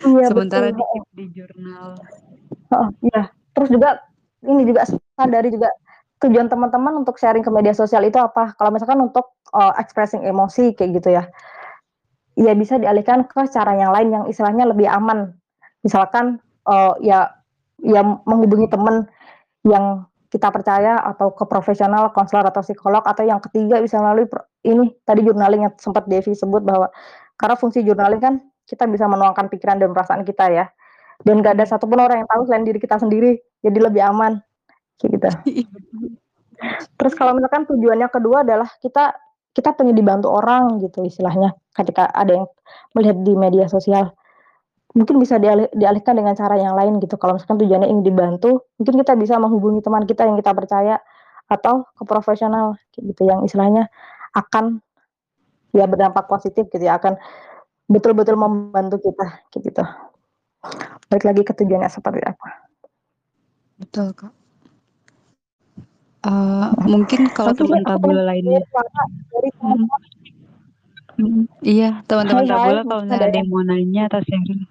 [0.04, 1.96] Iya Sementara di-keep di jurnal.
[2.72, 3.22] Heeh, iya.
[3.56, 3.90] Terus juga
[4.44, 4.82] ini juga
[5.16, 5.70] sadari juga
[6.24, 8.56] tujuan teman-teman untuk sharing ke media sosial itu apa.
[8.56, 11.28] Kalau misalkan untuk, eee, expressing emosi kayak gitu ya,
[12.40, 15.34] ya bisa dialihkan ke cara yang lain yang istilahnya lebih aman.
[15.86, 17.20] Misalkan, eee, ya
[17.84, 19.06] ya menghubungi teman
[19.68, 24.28] yang kita percaya atau ke profesional, konselor atau psikolog, atau yang ketiga bisa melalui
[24.68, 26.90] ini tadi journaling yang sempat Devi sebut bahwa
[27.40, 28.36] karena fungsi journaling kan
[28.70, 30.66] kita bisa menuangkan pikiran dan perasaan kita ya,
[31.28, 34.40] dan nggak ada satupun orang yang tahu selain diri kita sendiri, jadi lebih aman,
[35.02, 35.30] kayak gitu.
[35.64, 35.68] Iya.
[37.00, 39.16] Terus kalau misalkan tujuannya kedua adalah kita
[39.54, 42.48] kita pengen dibantu orang gitu istilahnya, ketika ada yang
[42.98, 44.14] melihat di media sosial,
[44.98, 47.18] mungkin bisa dialih dialihkan dengan cara yang lain gitu.
[47.22, 50.98] Kalau misalkan tujuannya ingin dibantu, mungkin kita bisa menghubungi teman kita yang kita percaya
[51.50, 53.90] atau ke profesional gitu, yang istilahnya
[54.34, 54.82] akan
[55.74, 57.18] ya berdampak positif gitu ya, akan
[57.90, 59.84] betul-betul membantu kita, gitu.
[61.10, 62.48] Balik lagi ke tujuannya seperti apa.
[63.78, 64.43] Betul, Kak.
[66.24, 68.64] Uh, mungkin kalau teman tabula lainnya.
[69.60, 69.86] Hmm.
[71.14, 74.66] Hmm, iya, teman-teman tabula kalau misalnya ada yang mau nanya atau sharing,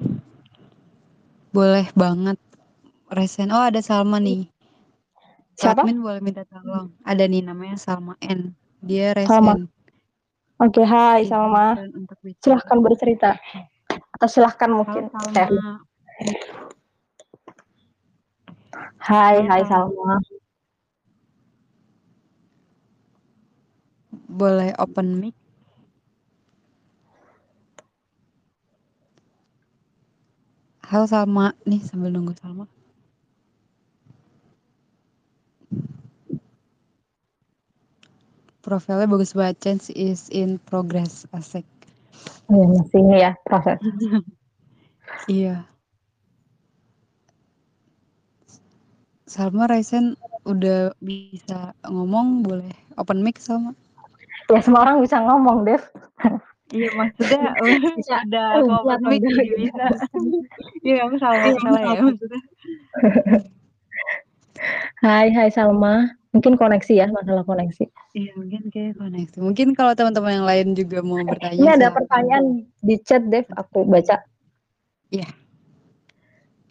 [1.55, 2.40] boleh banget
[3.12, 3.53] resen.
[3.53, 4.48] Oh, ada Salma nih.
[5.55, 5.84] Siapa?
[5.84, 6.96] Admin boleh minta tolong.
[7.05, 8.57] Ada nih namanya Salma N.
[8.80, 9.30] Dia resen.
[9.30, 9.55] Salma.
[10.59, 11.76] Oke, okay, hai Salma.
[12.40, 13.36] Silahkan bercerita.
[14.16, 15.12] Atau silahkan mungkin.
[15.12, 15.84] Halo,
[18.98, 20.18] Hai, hai Salma.
[24.33, 25.37] Boleh open mic?
[30.89, 32.64] Halo Salma, nih sambil nunggu Salma.
[38.64, 41.68] Profilnya bagus banget, change is in progress, asik.
[42.49, 43.76] Iya, masih ini ya, proses.
[45.28, 45.68] iya.
[49.28, 50.16] Salma Raisen
[50.49, 53.76] udah bisa ngomong, boleh open mic sama?
[54.53, 55.80] Ya semua orang bisa ngomong, Dev.
[56.72, 57.53] Iya maksudnya
[58.00, 59.84] bisa ada aku mic jadi bisa.
[60.84, 62.40] Iya aku salah iya, salah ya maksudnya.
[65.00, 66.12] Hai, hai Salma.
[66.32, 67.92] Mungkin koneksi ya, masalah koneksi.
[68.16, 69.36] Iya, mungkin kayak koneksi.
[69.44, 71.61] Mungkin kalau teman-teman yang lain juga mau bertanya.
[71.61, 73.44] Ini ada pertanyaan di chat, Dev.
[73.53, 74.16] Aku baca.
[75.12, 75.28] Iya.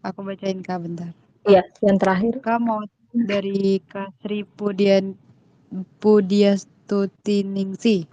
[0.01, 1.13] Aku bacain Kak bentar.
[1.45, 2.41] Iya, yang terakhir.
[2.41, 5.13] Kamu dari Kak Sri Pudian
[6.91, 8.03] Pudiastutingsi.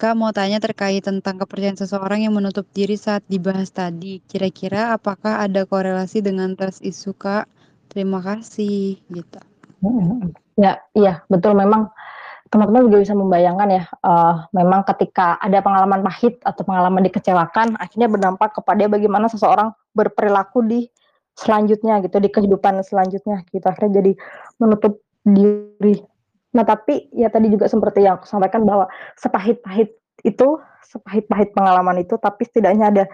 [0.00, 4.24] Kak mau tanya terkait tentang kepercayaan seseorang yang menutup diri saat dibahas tadi.
[4.24, 7.44] Kira-kira apakah ada korelasi dengan tes isu Kak?
[7.92, 9.40] Terima kasih gitu.
[10.56, 11.92] Ya, iya betul memang
[12.48, 18.08] teman-teman juga bisa membayangkan ya, uh, memang ketika ada pengalaman pahit atau pengalaman dikecewakan, akhirnya
[18.08, 20.80] berdampak kepada bagaimana seseorang berperilaku di
[21.36, 24.12] selanjutnya gitu di kehidupan selanjutnya kita akhirnya jadi
[24.56, 26.00] menutup diri.
[26.58, 29.94] Nah tapi ya tadi juga seperti yang aku sampaikan bahwa sepahit-pahit
[30.26, 33.04] itu sepahit-pahit pengalaman itu tapi setidaknya ada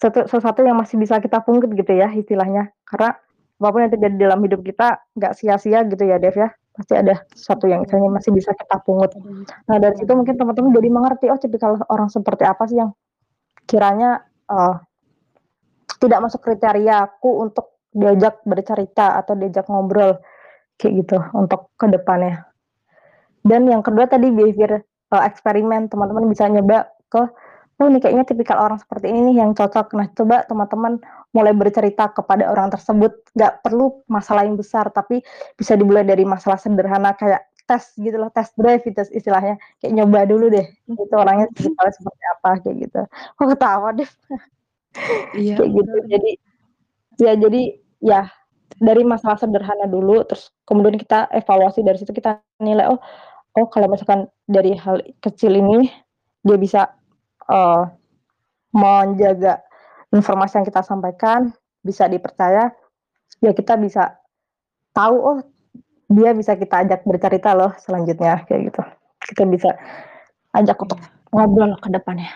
[0.00, 3.20] satu sesuatu yang masih bisa kita pungut gitu ya istilahnya karena
[3.56, 7.24] apa pun yang terjadi dalam hidup kita nggak sia-sia gitu ya Dev ya pasti ada
[7.32, 9.12] sesuatu yang misalnya masih bisa kita pungut.
[9.64, 12.92] Nah dari situ mungkin teman-teman jadi mengerti oh tipikal orang seperti apa sih yang
[13.64, 14.76] kiranya uh,
[15.96, 20.20] tidak masuk kriteria aku untuk diajak bercerita atau diajak ngobrol
[20.76, 22.44] kayak gitu untuk ke depannya.
[23.46, 24.82] Dan yang kedua tadi behavior
[25.14, 27.22] uh, eksperimen teman-teman bisa nyoba ke
[27.76, 29.94] oh ini kayaknya tipikal orang seperti ini nih yang cocok.
[29.94, 30.98] Nah coba teman-teman
[31.30, 33.12] mulai bercerita kepada orang tersebut.
[33.36, 35.22] Gak perlu masalah yang besar tapi
[35.54, 39.60] bisa dimulai dari masalah sederhana kayak tes gitu loh, tes drive itu istilahnya.
[39.82, 43.00] Kayak nyoba dulu deh, itu orangnya tipikalnya seperti apa kayak gitu.
[43.36, 44.10] Kok ketawa deh.
[45.36, 45.54] Iya.
[45.60, 45.94] kayak gitu.
[46.08, 46.30] Jadi
[47.20, 47.62] ya jadi
[48.00, 48.20] ya
[48.76, 53.00] dari masalah sederhana dulu terus kemudian kita evaluasi dari situ kita nilai oh
[53.56, 55.88] oh kalau misalkan dari hal kecil ini
[56.46, 56.92] dia bisa
[57.48, 57.88] uh,
[58.76, 59.64] menjaga
[60.12, 61.50] informasi yang kita sampaikan
[61.80, 62.70] bisa dipercaya
[63.40, 64.16] ya kita bisa
[64.96, 65.38] tahu oh
[66.06, 68.82] dia bisa kita ajak bercerita loh selanjutnya kayak gitu.
[69.26, 69.70] Kita bisa
[70.54, 70.98] ajak untuk
[71.34, 72.30] ngobrol ke depannya.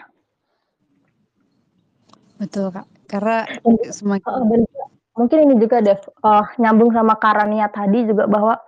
[2.43, 2.87] Betul kak.
[3.07, 3.47] Karena
[3.91, 5.95] semakin uh, mungkin ini juga ada
[6.27, 8.59] uh, nyambung sama Karania tadi juga bahwa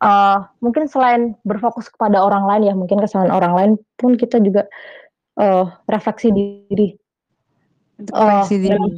[0.00, 4.68] uh, mungkin selain berfokus kepada orang lain ya mungkin kesalahan orang lain pun kita juga
[5.40, 6.96] uh, refleksi diri.
[8.00, 8.76] Refleksi uh, diri.
[8.76, 8.92] Dalam,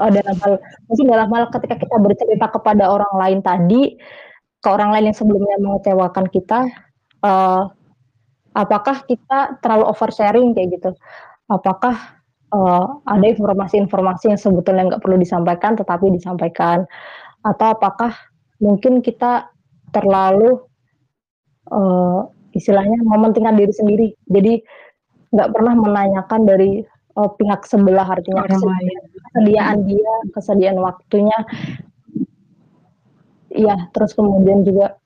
[0.00, 0.52] uh, dalam hal
[0.88, 3.96] mungkin dalam hal ketika kita bercerita kepada orang lain tadi
[4.60, 6.68] ke orang lain yang sebelumnya mengecewakan kita
[7.24, 7.68] uh,
[8.56, 10.90] apakah kita terlalu oversharing kayak gitu
[11.52, 12.16] apakah
[12.50, 16.88] uh, ada informasi-informasi yang sebetulnya nggak perlu disampaikan tetapi disampaikan
[17.44, 18.16] atau apakah
[18.58, 19.52] mungkin kita
[19.94, 20.62] terlalu
[21.70, 22.26] uh,
[22.56, 24.08] istilahnya mementingkan diri sendiri.
[24.30, 24.62] Jadi
[25.34, 26.70] nggak pernah menanyakan dari
[27.18, 31.38] uh, pihak sebelah artinya kesediaan, kesediaan dia kesediaan waktunya.
[33.52, 35.00] Iya terus kemudian juga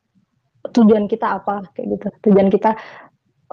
[0.74, 2.06] tujuan kita apa kayak gitu.
[2.30, 2.76] Tujuan kita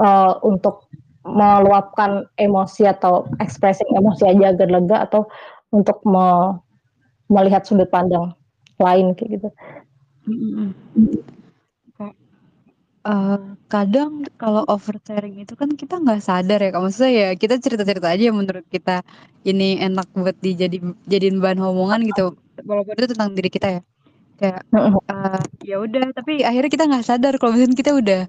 [0.02, 0.90] uh, untuk
[1.28, 5.28] meluapkan emosi atau ekspresi emosi aja agar lega atau
[5.76, 6.56] untuk me
[7.28, 8.32] melihat sudut pandang
[8.80, 9.50] lain kayak gitu.
[13.08, 18.36] Uh, kadang kalau oversharing itu kan kita nggak sadar ya, maksudnya ya kita cerita-cerita aja
[18.36, 19.00] menurut kita
[19.48, 22.36] ini enak buat dijadi jadiin bahan omongan gitu,
[22.68, 23.82] walaupun itu tentang diri kita ya.
[24.36, 28.22] Kayak uh, ya udah, tapi akhirnya kita nggak sadar kalau misalnya kita udah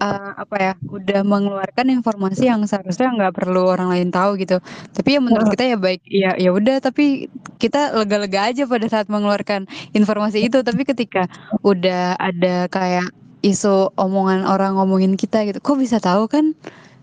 [0.00, 4.58] uh, apa ya, udah mengeluarkan informasi yang seharusnya nggak perlu orang lain tahu gitu.
[4.94, 7.26] Tapi ya menurut kita ya baik ya ya udah tapi
[7.62, 10.62] kita lega-lega aja pada saat mengeluarkan informasi itu.
[10.62, 11.26] Tapi ketika
[11.62, 13.10] udah ada kayak
[13.44, 16.54] isu omongan orang ngomongin kita gitu, kok bisa tahu kan?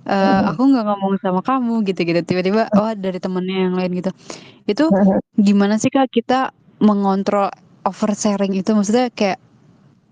[0.06, 2.22] Uh, aku nggak ngomong sama kamu gitu-gitu.
[2.22, 4.12] Tiba-tiba oh dari temennya yang lain gitu.
[4.70, 4.94] Itu
[5.38, 7.50] gimana sih kak kita mengontrol
[7.86, 8.70] oversharing itu?
[8.78, 9.42] Maksudnya kayak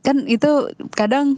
[0.03, 1.37] kan itu kadang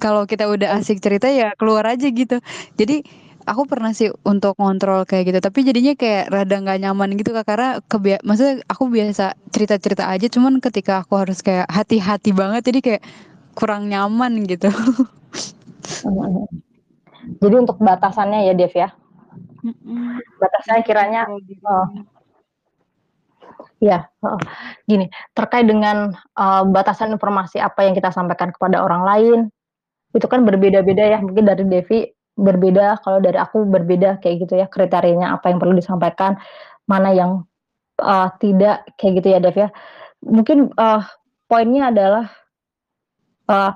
[0.00, 2.40] kalau kita udah asik cerita ya keluar aja gitu.
[2.74, 3.04] Jadi
[3.44, 7.46] aku pernah sih untuk ngontrol kayak gitu, tapi jadinya kayak rada nggak nyaman gitu Kak
[7.48, 12.78] karena kebia maksudnya aku biasa cerita-cerita aja cuman ketika aku harus kayak hati-hati banget jadi
[12.80, 13.02] kayak
[13.54, 14.72] kurang nyaman gitu.
[17.40, 18.88] Jadi untuk batasannya ya Dev ya.
[20.40, 21.38] Batasannya kiranya oh,
[23.80, 24.12] Ya,
[24.84, 29.38] gini, terkait dengan, uh, batasan informasi apa yang kita sampaikan kepada orang lain,
[30.14, 34.66] itu kan berbeda-beda ya, mungkin dari Devi berbeda, kalau dari aku berbeda kayak gitu ya,
[34.66, 36.38] kriterianya apa yang perlu disampaikan,
[36.88, 37.44] mana yang,
[38.02, 39.68] uh, tidak, kayak gitu ya, Dev, ya.
[40.24, 41.02] Mungkin, uh,
[41.46, 42.26] poinnya adalah,
[43.46, 43.72] uh,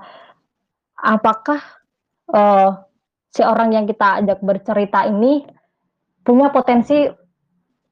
[0.99, 1.61] apakah,
[2.33, 2.83] uh,
[3.31, 5.45] si orang yang kita ajak bercerita ini
[6.25, 7.05] punya potensi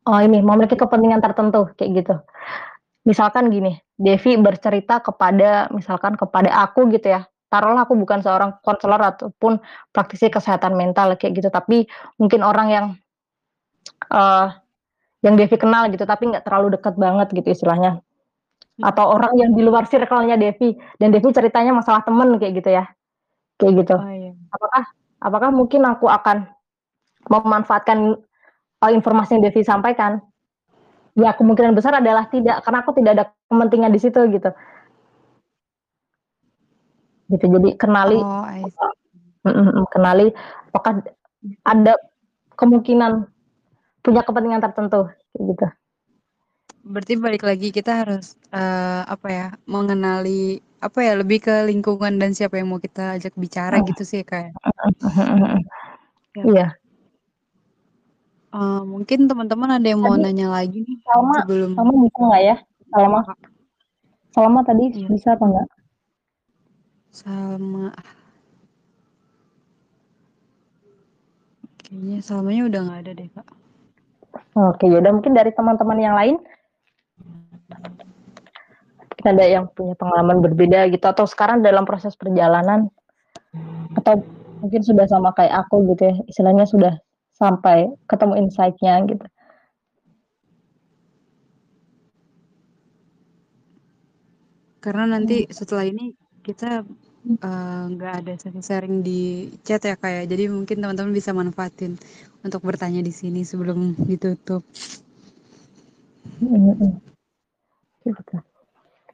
[0.02, 2.14] Oh ini, memiliki kepentingan tertentu, kayak gitu.
[3.06, 7.22] Misalkan gini, Devi bercerita kepada misalkan kepada aku gitu ya,
[7.52, 9.60] taruhlah aku bukan seorang konselor ataupun
[9.92, 11.84] praktisi kesehatan mental kayak gitu, tapi
[12.16, 12.86] mungkin orang yang,
[14.08, 14.56] uh,
[15.20, 18.00] yang Devi kenal gitu, tapi nggak terlalu dekat banget gitu istilahnya.
[18.80, 22.88] Atau orang yang di luar circle-nya Devi, dan Devi ceritanya masalah temen kayak gitu ya,
[23.60, 24.00] kayak gitu.
[24.00, 24.32] Oh iya.
[24.48, 24.82] Apakah
[25.20, 26.48] apakah mungkin aku akan
[27.28, 28.16] memanfaatkan
[28.80, 30.24] informasi yang Devi sampaikan?
[31.12, 34.48] Ya kemungkinan besar adalah tidak, karena aku tidak ada kepentingan di situ gitu.
[37.32, 38.20] Gitu, jadi kenali
[39.42, 40.30] Oh, kenali
[40.70, 41.02] apakah
[41.66, 41.98] ada
[42.54, 43.26] kemungkinan
[44.06, 45.66] punya kepentingan tertentu, gitu.
[46.86, 52.34] Berarti balik lagi kita harus, uh, apa ya, mengenali, apa ya, lebih ke lingkungan dan
[52.38, 54.54] siapa yang mau kita ajak bicara gitu sih, kayak.
[56.38, 56.42] Ya.
[56.46, 56.68] Iya.
[58.52, 62.42] Uh, mungkin teman-teman ada yang mau Tadi nanya lagi nih Salma sebelum Salma bisa nggak
[62.44, 62.56] ya?
[62.92, 63.20] Salma?
[64.36, 65.08] Salma tadi Iya.
[65.08, 65.66] bisa apa enggak?
[67.12, 67.92] Salma.
[71.84, 73.48] Kayaknya Salmanya udah nggak ada deh, Kak.
[74.56, 76.36] Oke, ya udah mungkin dari teman-teman yang lain
[79.22, 82.90] Mungkin ada yang punya pengalaman berbeda gitu atau sekarang dalam proses perjalanan
[83.94, 84.18] atau
[84.58, 86.98] mungkin sudah sama kayak aku gitu ya, istilahnya sudah
[87.36, 89.26] sampai ketemu insight-nya gitu.
[94.82, 96.82] Karena nanti setelah ini kita
[97.22, 101.94] nggak uh, ada sharing di chat ya kayak, jadi mungkin teman-teman bisa manfaatin
[102.42, 104.66] untuk bertanya di sini sebelum ditutup.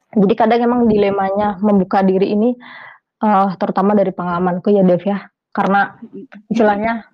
[0.08, 2.56] Jadi kadang emang dilemanya membuka diri ini,
[3.20, 6.00] uh, terutama dari pengalamanku ya Dev ya, karena
[6.48, 7.04] istilahnya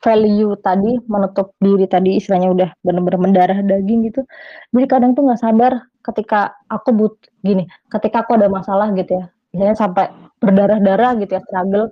[0.00, 4.24] value tadi, menutup diri tadi istilahnya udah bener-bener mendarah daging gitu.
[4.72, 7.14] Jadi kadang tuh nggak sadar ketika aku but
[7.44, 10.06] gini, ketika aku ada masalah gitu ya, misalnya sampai
[10.40, 11.90] berdarah-darah gitu ya, struggle,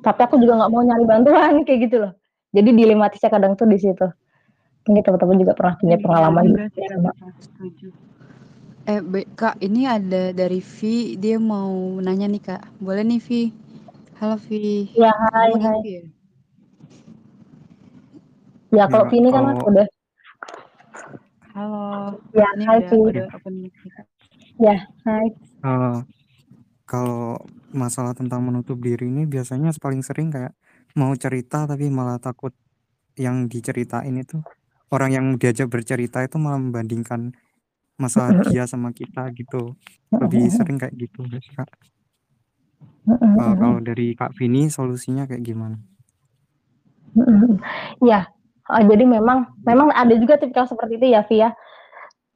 [0.00, 2.12] tapi aku juga nggak mau nyari bantuan kayak gitu loh.
[2.50, 4.06] Jadi dilematisnya kadang tuh di situ.
[4.88, 7.10] Mungkin teman-teman juga pernah punya Iya, pengalaman juga gitu sih, sama.
[7.38, 7.88] setuju.
[8.88, 9.00] Eh,
[9.36, 12.62] Kak, ini ada dari Vi, dia mau nanya nih, Kak.
[12.80, 13.42] Boleh nih, Vi?
[14.18, 14.88] Halo, Vi.
[14.96, 15.78] Iya, hai hai.
[15.84, 16.04] Vi ya?
[18.70, 19.86] Ya, kalau Ya, Vini kan Mas kalau udah
[21.50, 21.82] Halo,
[22.30, 24.06] Ya, ini hai udah udah Kak.
[24.62, 25.26] Ya, hai.
[25.66, 25.94] eee,
[26.90, 27.38] kalau
[27.70, 30.50] masalah tentang menutup diri ini biasanya paling sering kayak
[30.98, 32.50] mau cerita tapi malah takut
[33.14, 34.42] yang diceritain itu
[34.90, 37.30] orang yang diajak bercerita itu malah membandingkan
[37.94, 39.78] masalah dia sama kita gitu.
[40.10, 41.70] Lebih sering kayak gitu sih, Kak?
[43.06, 45.78] Eee, kalau dari Kak Vini solusinya kayak gimana?
[48.70, 51.50] Heeh, jadi memang memang ada juga tipikal seperti itu ya, Vi, ya.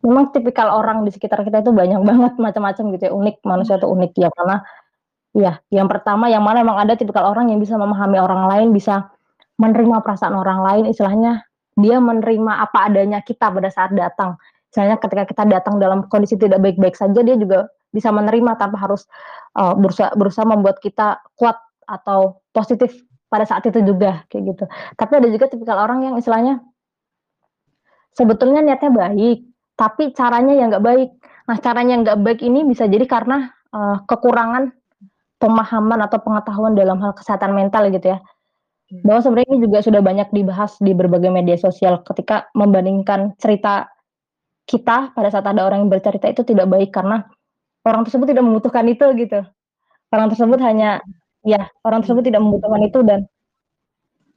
[0.04, 3.88] Memang tipikal orang di sekitar kita itu banyak banget macam-macam gitu ya, unik, manusia itu
[3.88, 4.56] unik ya, karena
[5.34, 9.08] ya, yang pertama yang mana memang ada tipikal orang yang bisa memahami orang lain, bisa
[9.58, 11.42] menerima perasaan orang lain, istilahnya
[11.74, 14.38] dia menerima apa adanya kita pada saat datang.
[14.70, 19.06] Misalnya ketika kita datang dalam kondisi tidak baik-baik saja, dia juga bisa menerima tanpa harus,
[19.54, 21.54] uh, berusaha berusaha membuat kita kuat
[21.86, 22.90] atau positif
[23.30, 24.64] pada saat itu juga, kayak gitu.
[24.98, 26.58] Tapi ada juga tipikal orang yang istilahnya
[28.18, 31.10] sebetulnya niatnya baik, tapi caranya yang nggak baik.
[31.44, 34.72] Nah, caranya yang nggak baik ini bisa jadi karena, uh, kekurangan
[35.42, 38.18] pemahaman atau pengetahuan dalam hal kesehatan mental gitu ya.
[39.02, 43.90] Bahwa sebenarnya ini juga sudah banyak dibahas di berbagai media sosial ketika membandingkan cerita
[44.64, 47.26] kita pada saat ada orang yang bercerita itu tidak baik karena
[47.84, 49.40] orang tersebut tidak membutuhkan itu gitu.
[50.14, 51.02] Orang tersebut hanya
[51.44, 53.20] ya, orang tersebut tidak membutuhkan itu dan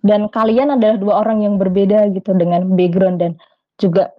[0.03, 3.31] dan kalian adalah dua orang yang berbeda gitu dengan background dan
[3.77, 4.11] juga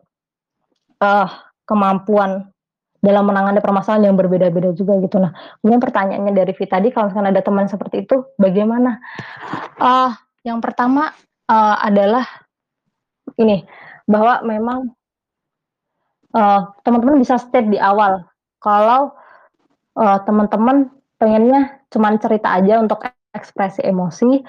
[1.02, 1.28] uh,
[1.68, 2.50] kemampuan
[2.98, 5.22] dalam menangani permasalahan yang berbeda-beda juga gitu.
[5.22, 5.30] Nah,
[5.62, 8.98] kemudian pertanyaannya dari Vita tadi kalau misalkan ada teman seperti itu bagaimana?
[9.78, 10.10] Uh,
[10.42, 11.14] yang pertama
[11.46, 12.26] uh, adalah
[13.38, 13.62] ini
[14.08, 14.90] bahwa memang
[16.34, 18.26] uh, teman-teman bisa state di awal
[18.58, 19.14] kalau
[19.94, 24.42] uh, teman-teman pengennya cuman cerita aja untuk ekspresi emosi.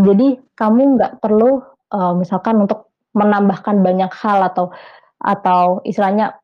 [0.00, 1.58] Jadi kamu nggak perlu
[1.90, 4.70] uh, misalkan untuk menambahkan banyak hal atau
[5.20, 6.40] atau istilahnya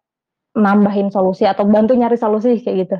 [0.57, 2.97] nambahin solusi atau bantu nyari solusi kayak gitu.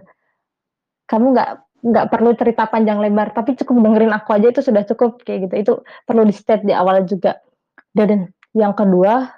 [1.09, 1.51] Kamu nggak
[1.87, 5.55] nggak perlu cerita panjang lebar, tapi cukup dengerin aku aja itu sudah cukup kayak gitu.
[5.57, 5.73] Itu
[6.05, 7.39] perlu di state di awal juga.
[7.93, 9.29] Dan yang kedua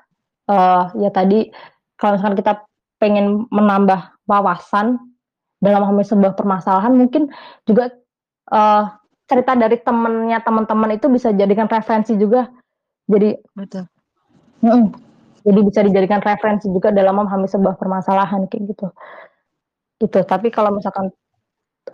[0.51, 1.51] uh, ya tadi
[1.99, 2.53] kalau misalkan kita
[2.99, 4.99] pengen menambah wawasan
[5.59, 7.30] dalam memahami sebuah permasalahan, mungkin
[7.66, 7.91] juga
[8.55, 8.95] uh,
[9.26, 12.47] cerita dari temennya teman-teman itu bisa jadikan referensi juga.
[13.11, 13.84] Jadi betul.
[14.62, 14.91] Mm,
[15.49, 18.92] jadi bisa dijadikan referensi juga dalam memahami sebuah permasalahan kayak gitu.
[19.96, 20.20] Gitu.
[20.28, 21.09] Tapi kalau misalkan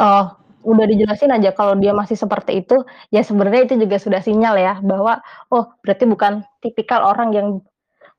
[0.03, 0.35] uh,
[0.67, 2.83] udah dijelasin aja kalau dia masih seperti itu,
[3.15, 5.23] ya sebenarnya itu juga sudah sinyal ya bahwa
[5.55, 7.49] oh berarti bukan tipikal orang yang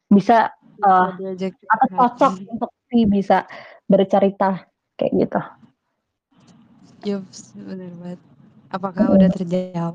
[0.08, 0.56] bisa
[0.88, 2.72] uh, atau cocok untuk
[3.12, 3.44] bisa
[3.92, 4.64] bercerita
[4.96, 5.42] kayak gitu.
[7.06, 8.22] Yups, benar banget.
[8.72, 9.16] Apakah hmm.
[9.20, 9.94] udah terjawab?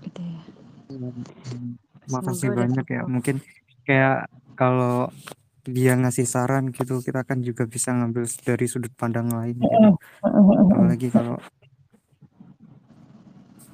[0.00, 0.42] Gitu ya.
[2.10, 3.02] Makasih banyak ya.
[3.08, 3.40] Mungkin
[3.84, 5.08] kayak kalau
[5.64, 9.96] dia ngasih saran gitu, kita kan juga bisa ngambil dari sudut pandang lain gitu.
[10.20, 11.36] Apalagi kalau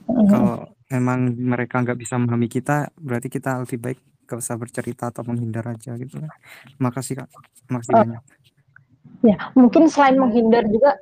[0.06, 3.98] kalau memang mereka nggak bisa memahami kita, berarti kita lebih baik
[4.30, 6.22] gak usah bercerita atau menghindar aja gitu.
[6.78, 7.28] Makasih Kak.
[7.66, 8.00] Makasih oh.
[8.06, 8.22] banyak.
[9.26, 10.96] Ya, mungkin selain menghindar juga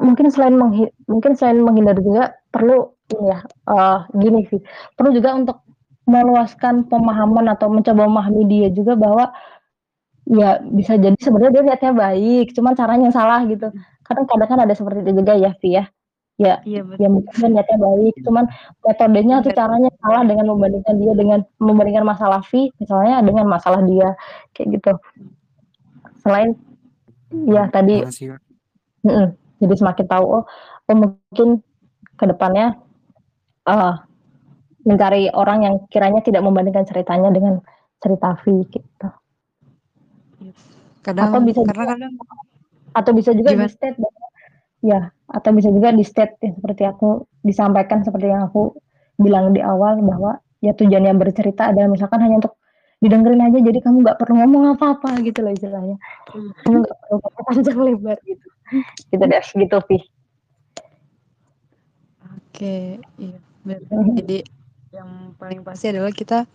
[0.00, 3.38] mungkin selain menghi mungkin selain menghindar juga perlu ini ya
[3.68, 4.60] uh, gini sih
[4.96, 5.56] perlu juga untuk
[6.10, 9.30] meluaskan pemahaman atau mencoba memahami dia juga bahwa
[10.30, 13.70] ya bisa jadi sebenarnya dia niatnya baik cuman caranya salah gitu.
[14.06, 15.84] Kadang kadang kan ada seperti itu juga ya Vi ya.
[16.40, 18.44] Ya iya, ya mungkin dia niatnya baik cuman
[18.80, 24.16] metodenya atau caranya salah dengan membandingkan dia dengan membandingkan masalah Vi misalnya dengan masalah dia
[24.56, 24.92] kayak gitu.
[26.24, 26.56] Selain
[27.44, 28.02] ya tadi
[29.60, 30.44] jadi semakin tahu oh,
[30.88, 31.60] oh mungkin
[32.16, 32.80] ke depannya
[33.68, 33.94] uh,
[34.84, 37.60] mencari orang yang kiranya tidak membandingkan ceritanya dengan
[38.00, 39.08] cerita V gitu.
[41.04, 42.12] Kadang, atau bisa karena juga, kadang
[42.90, 43.96] atau bisa juga di state
[44.80, 48.74] ya atau bisa juga di state ya, seperti aku disampaikan seperti yang aku
[49.20, 52.56] bilang di awal bahwa ya tujuan yang bercerita adalah misalkan hanya untuk
[53.00, 55.96] didengerin aja jadi kamu nggak perlu ngomong apa-apa gitu loh istilahnya
[56.36, 56.52] hmm.
[56.64, 57.16] kamu nggak perlu
[57.48, 58.46] panjang lebar gitu
[59.10, 59.98] gitu deh gitu Vi
[62.22, 62.76] oke
[63.20, 63.38] iya
[64.16, 64.38] jadi
[64.90, 66.48] yang paling pasti adalah kita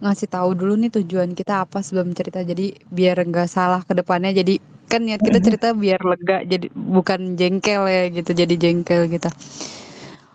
[0.00, 2.44] ngasih tahu dulu nih tujuan kita apa sebelum cerita.
[2.44, 4.32] Jadi biar nggak salah ke depannya.
[4.36, 9.30] Jadi kan niat kita cerita biar lega jadi bukan jengkel ya gitu jadi jengkel gitu.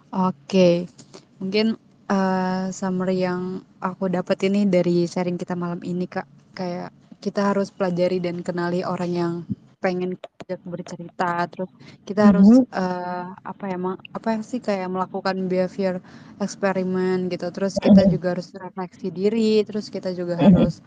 [0.09, 0.89] Oke
[1.37, 1.77] mungkin
[2.09, 6.25] uh, summary yang aku dapat ini dari sharing kita malam ini kak.
[6.57, 9.33] Kayak kita harus pelajari dan kenali orang yang
[9.79, 11.71] pengen diajak bercerita terus
[12.03, 12.75] kita harus mm -hmm.
[12.75, 13.77] uh, apa ya
[14.11, 16.03] apa sih kayak melakukan behavior
[16.39, 17.47] eksperimen gitu.
[17.51, 20.83] Terus kita juga harus refleksi diri terus kita juga harus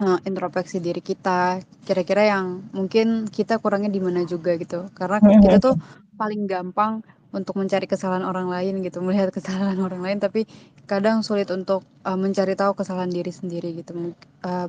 [0.00, 1.60] uh, introspeksi diri kita.
[1.84, 4.88] Kira-kira yang mungkin kita kurangnya di mana juga gitu.
[4.96, 5.76] Karena kita tuh
[6.16, 10.46] paling gampang untuk mencari kesalahan orang lain gitu melihat kesalahan orang lain tapi
[10.86, 14.14] kadang sulit untuk uh, mencari tahu kesalahan diri sendiri gitu.
[14.42, 14.68] Uh,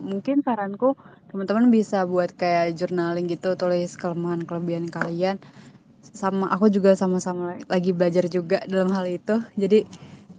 [0.00, 0.94] mungkin saranku
[1.32, 5.40] teman-teman bisa buat kayak journaling gitu tulis kelemahan kelebihan kalian.
[6.06, 9.40] Sama aku juga sama-sama lagi belajar juga dalam hal itu.
[9.56, 9.84] Jadi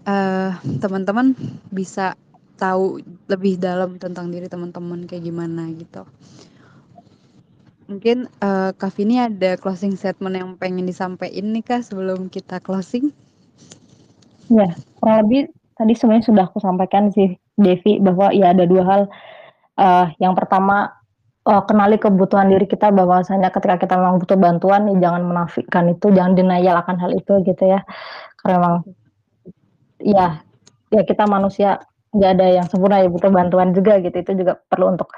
[0.05, 1.33] uh, teman-teman
[1.73, 2.13] bisa
[2.57, 6.09] tahu lebih dalam tentang diri teman-teman kayak gimana gitu
[7.87, 13.15] mungkin uh, Kak Vini ada closing statement yang pengen disampaikan nih Kak sebelum kita closing
[14.47, 19.01] Ya, kurang lebih tadi sebenarnya sudah aku sampaikan sih Devi bahwa ya ada dua hal.
[19.77, 20.89] Uh, yang pertama
[21.45, 26.09] uh, kenali kebutuhan diri kita bahwasanya ketika kita memang butuh bantuan ya jangan menafikan itu,
[26.15, 27.83] jangan denial akan hal itu gitu ya.
[28.41, 28.75] Karena memang
[30.01, 30.25] ya
[30.89, 31.83] ya kita manusia
[32.15, 34.15] nggak ada yang sempurna ya butuh bantuan juga gitu.
[34.15, 35.11] Itu juga perlu untuk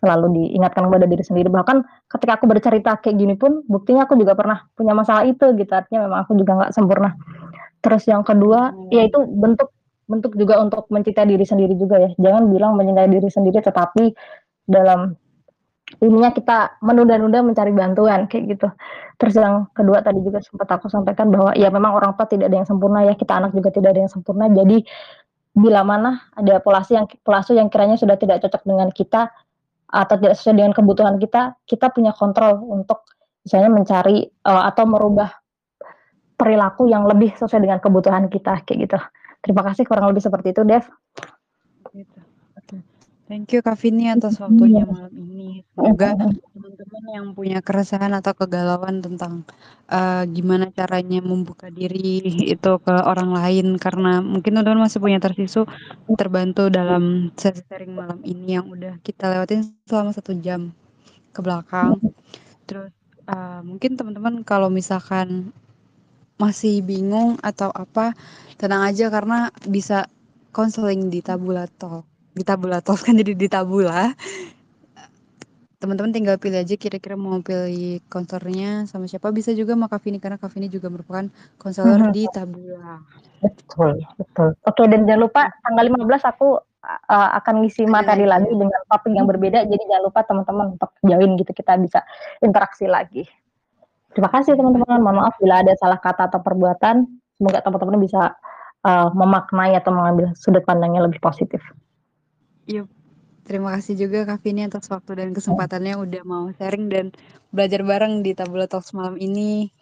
[0.00, 1.48] selalu diingatkan kepada diri sendiri.
[1.52, 5.70] Bahkan ketika aku bercerita kayak gini pun, buktinya aku juga pernah punya masalah itu gitu.
[5.70, 7.14] Artinya memang aku juga nggak sempurna.
[7.84, 8.88] Terus yang kedua, Hmm.
[8.92, 9.68] yaitu bentuk
[10.10, 12.10] bentuk juga untuk mencintai diri sendiri juga ya.
[12.18, 14.10] Jangan bilang mencintai diri sendiri, tetapi
[14.66, 15.14] dalam
[16.02, 18.68] ininya kita menunda-nunda mencari bantuan kayak gitu.
[19.18, 22.62] Terus yang kedua tadi juga sempat aku sampaikan bahwa ya memang orang tua tidak ada
[22.62, 24.46] yang sempurna ya, kita anak juga tidak ada yang sempurna.
[24.50, 24.82] Jadi
[25.50, 29.34] bila mana ada polasi yang pelasu yang kiranya sudah tidak cocok dengan kita
[29.90, 33.02] atau tidak sesuai dengan kebutuhan kita, kita punya kontrol untuk
[33.42, 35.30] misalnya mencari uh, atau merubah
[36.38, 38.98] perilaku yang lebih sesuai dengan kebutuhan kita kayak gitu.
[39.40, 40.84] Terima kasih kurang lebih seperti itu, Dev.
[43.30, 45.62] Thank you Kak Vini atas waktunya malam ini.
[45.78, 49.46] Semoga teman-teman yang punya keresahan atau kegalauan tentang
[49.86, 52.18] uh, gimana caranya membuka diri
[52.50, 55.62] itu ke orang lain karena mungkin teman-teman masih punya tersisu
[56.18, 60.74] terbantu dalam sesi sharing malam ini yang udah kita lewatin selama satu jam
[61.30, 62.02] ke belakang.
[62.66, 62.90] Terus
[63.30, 65.54] uh, mungkin teman-teman kalau misalkan
[66.34, 68.10] masih bingung atau apa,
[68.58, 70.10] tenang aja karena bisa
[70.50, 72.09] konseling di Tabula Talk.
[72.30, 74.14] Di Tabula Talk kan jadi di Tabula.
[75.80, 79.32] Teman-teman tinggal pilih aja kira-kira mau pilih konselornya sama siapa.
[79.32, 81.24] Bisa juga sama Kavini karena Kavini juga merupakan
[81.56, 82.12] konselor Mhm.
[82.12, 83.00] di Tabula.
[83.40, 84.52] Betul, betul.
[84.68, 89.12] Oke, dan jangan lupa tanggal 15 aku uh, akan ngisi materi lagi lagi dengan topik
[89.16, 89.64] yang berbeda.
[89.64, 92.04] Jadi jangan lupa teman-teman untuk join gitu kita bisa
[92.44, 93.24] interaksi lagi.
[94.12, 95.00] Terima kasih teman-teman.
[95.00, 97.08] Mohon maaf bila ada salah kata atau perbuatan.
[97.40, 98.36] Semoga teman-teman bisa
[98.84, 101.64] uh, memaknai atau mengambil sudut pandangnya lebih positif.
[102.68, 102.88] Yuk.
[103.48, 107.06] Terima kasih juga Kak Vini atas waktu dan kesempatannya udah mau sharing dan
[107.50, 109.72] belajar bareng di Tabula Talks malam ini.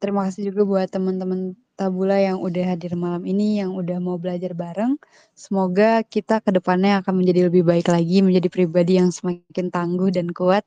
[0.00, 4.56] Terima kasih juga buat teman-teman Tabula yang udah hadir malam ini, yang udah mau belajar
[4.56, 4.96] bareng.
[5.36, 10.32] Semoga kita ke depannya akan menjadi lebih baik lagi, menjadi pribadi yang semakin tangguh dan
[10.32, 10.64] kuat.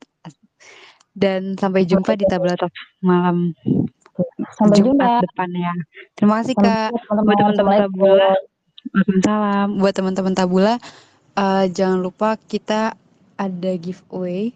[1.16, 3.56] Dan sampai jumpa di Tabula Talks malam
[4.56, 5.26] Sampai Jumat jumpa.
[5.28, 5.72] depannya.
[6.16, 6.92] Terima kasih Sampai Kak.
[7.10, 7.80] jumpa Buat teman-teman.
[7.88, 8.32] Tabula.
[8.94, 9.82] Waalaikumsalam.
[9.82, 10.74] Buat teman-teman Tabula,
[11.40, 12.94] uh, jangan lupa kita
[13.40, 14.54] ada giveaway.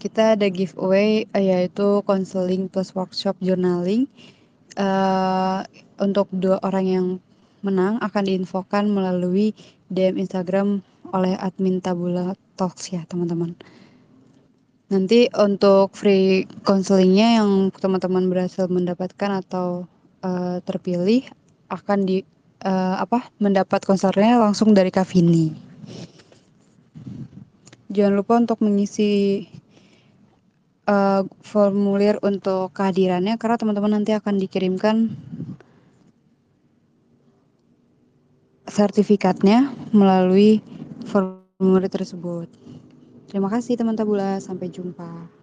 [0.00, 4.08] Kita ada giveaway uh, yaitu konseling plus workshop journaling.
[4.78, 5.66] Uh,
[6.00, 7.06] untuk dua orang yang
[7.60, 9.52] menang akan diinfokan melalui
[9.92, 10.80] DM Instagram
[11.12, 13.52] oleh admin Tabula Talks ya teman-teman.
[14.90, 19.86] Nanti untuk free counselingnya yang teman-teman berhasil mendapatkan atau
[20.24, 21.24] uh, terpilih
[21.70, 22.24] akan di
[22.64, 25.52] uh, apa mendapat konselornya langsung dari Kak Vini.
[27.90, 29.42] Jangan lupa untuk mengisi
[30.86, 35.10] uh, formulir untuk kehadirannya karena teman-teman nanti akan dikirimkan
[38.70, 40.62] sertifikatnya melalui
[41.10, 42.46] formulir tersebut.
[43.26, 45.39] Terima kasih teman Tabula, sampai jumpa.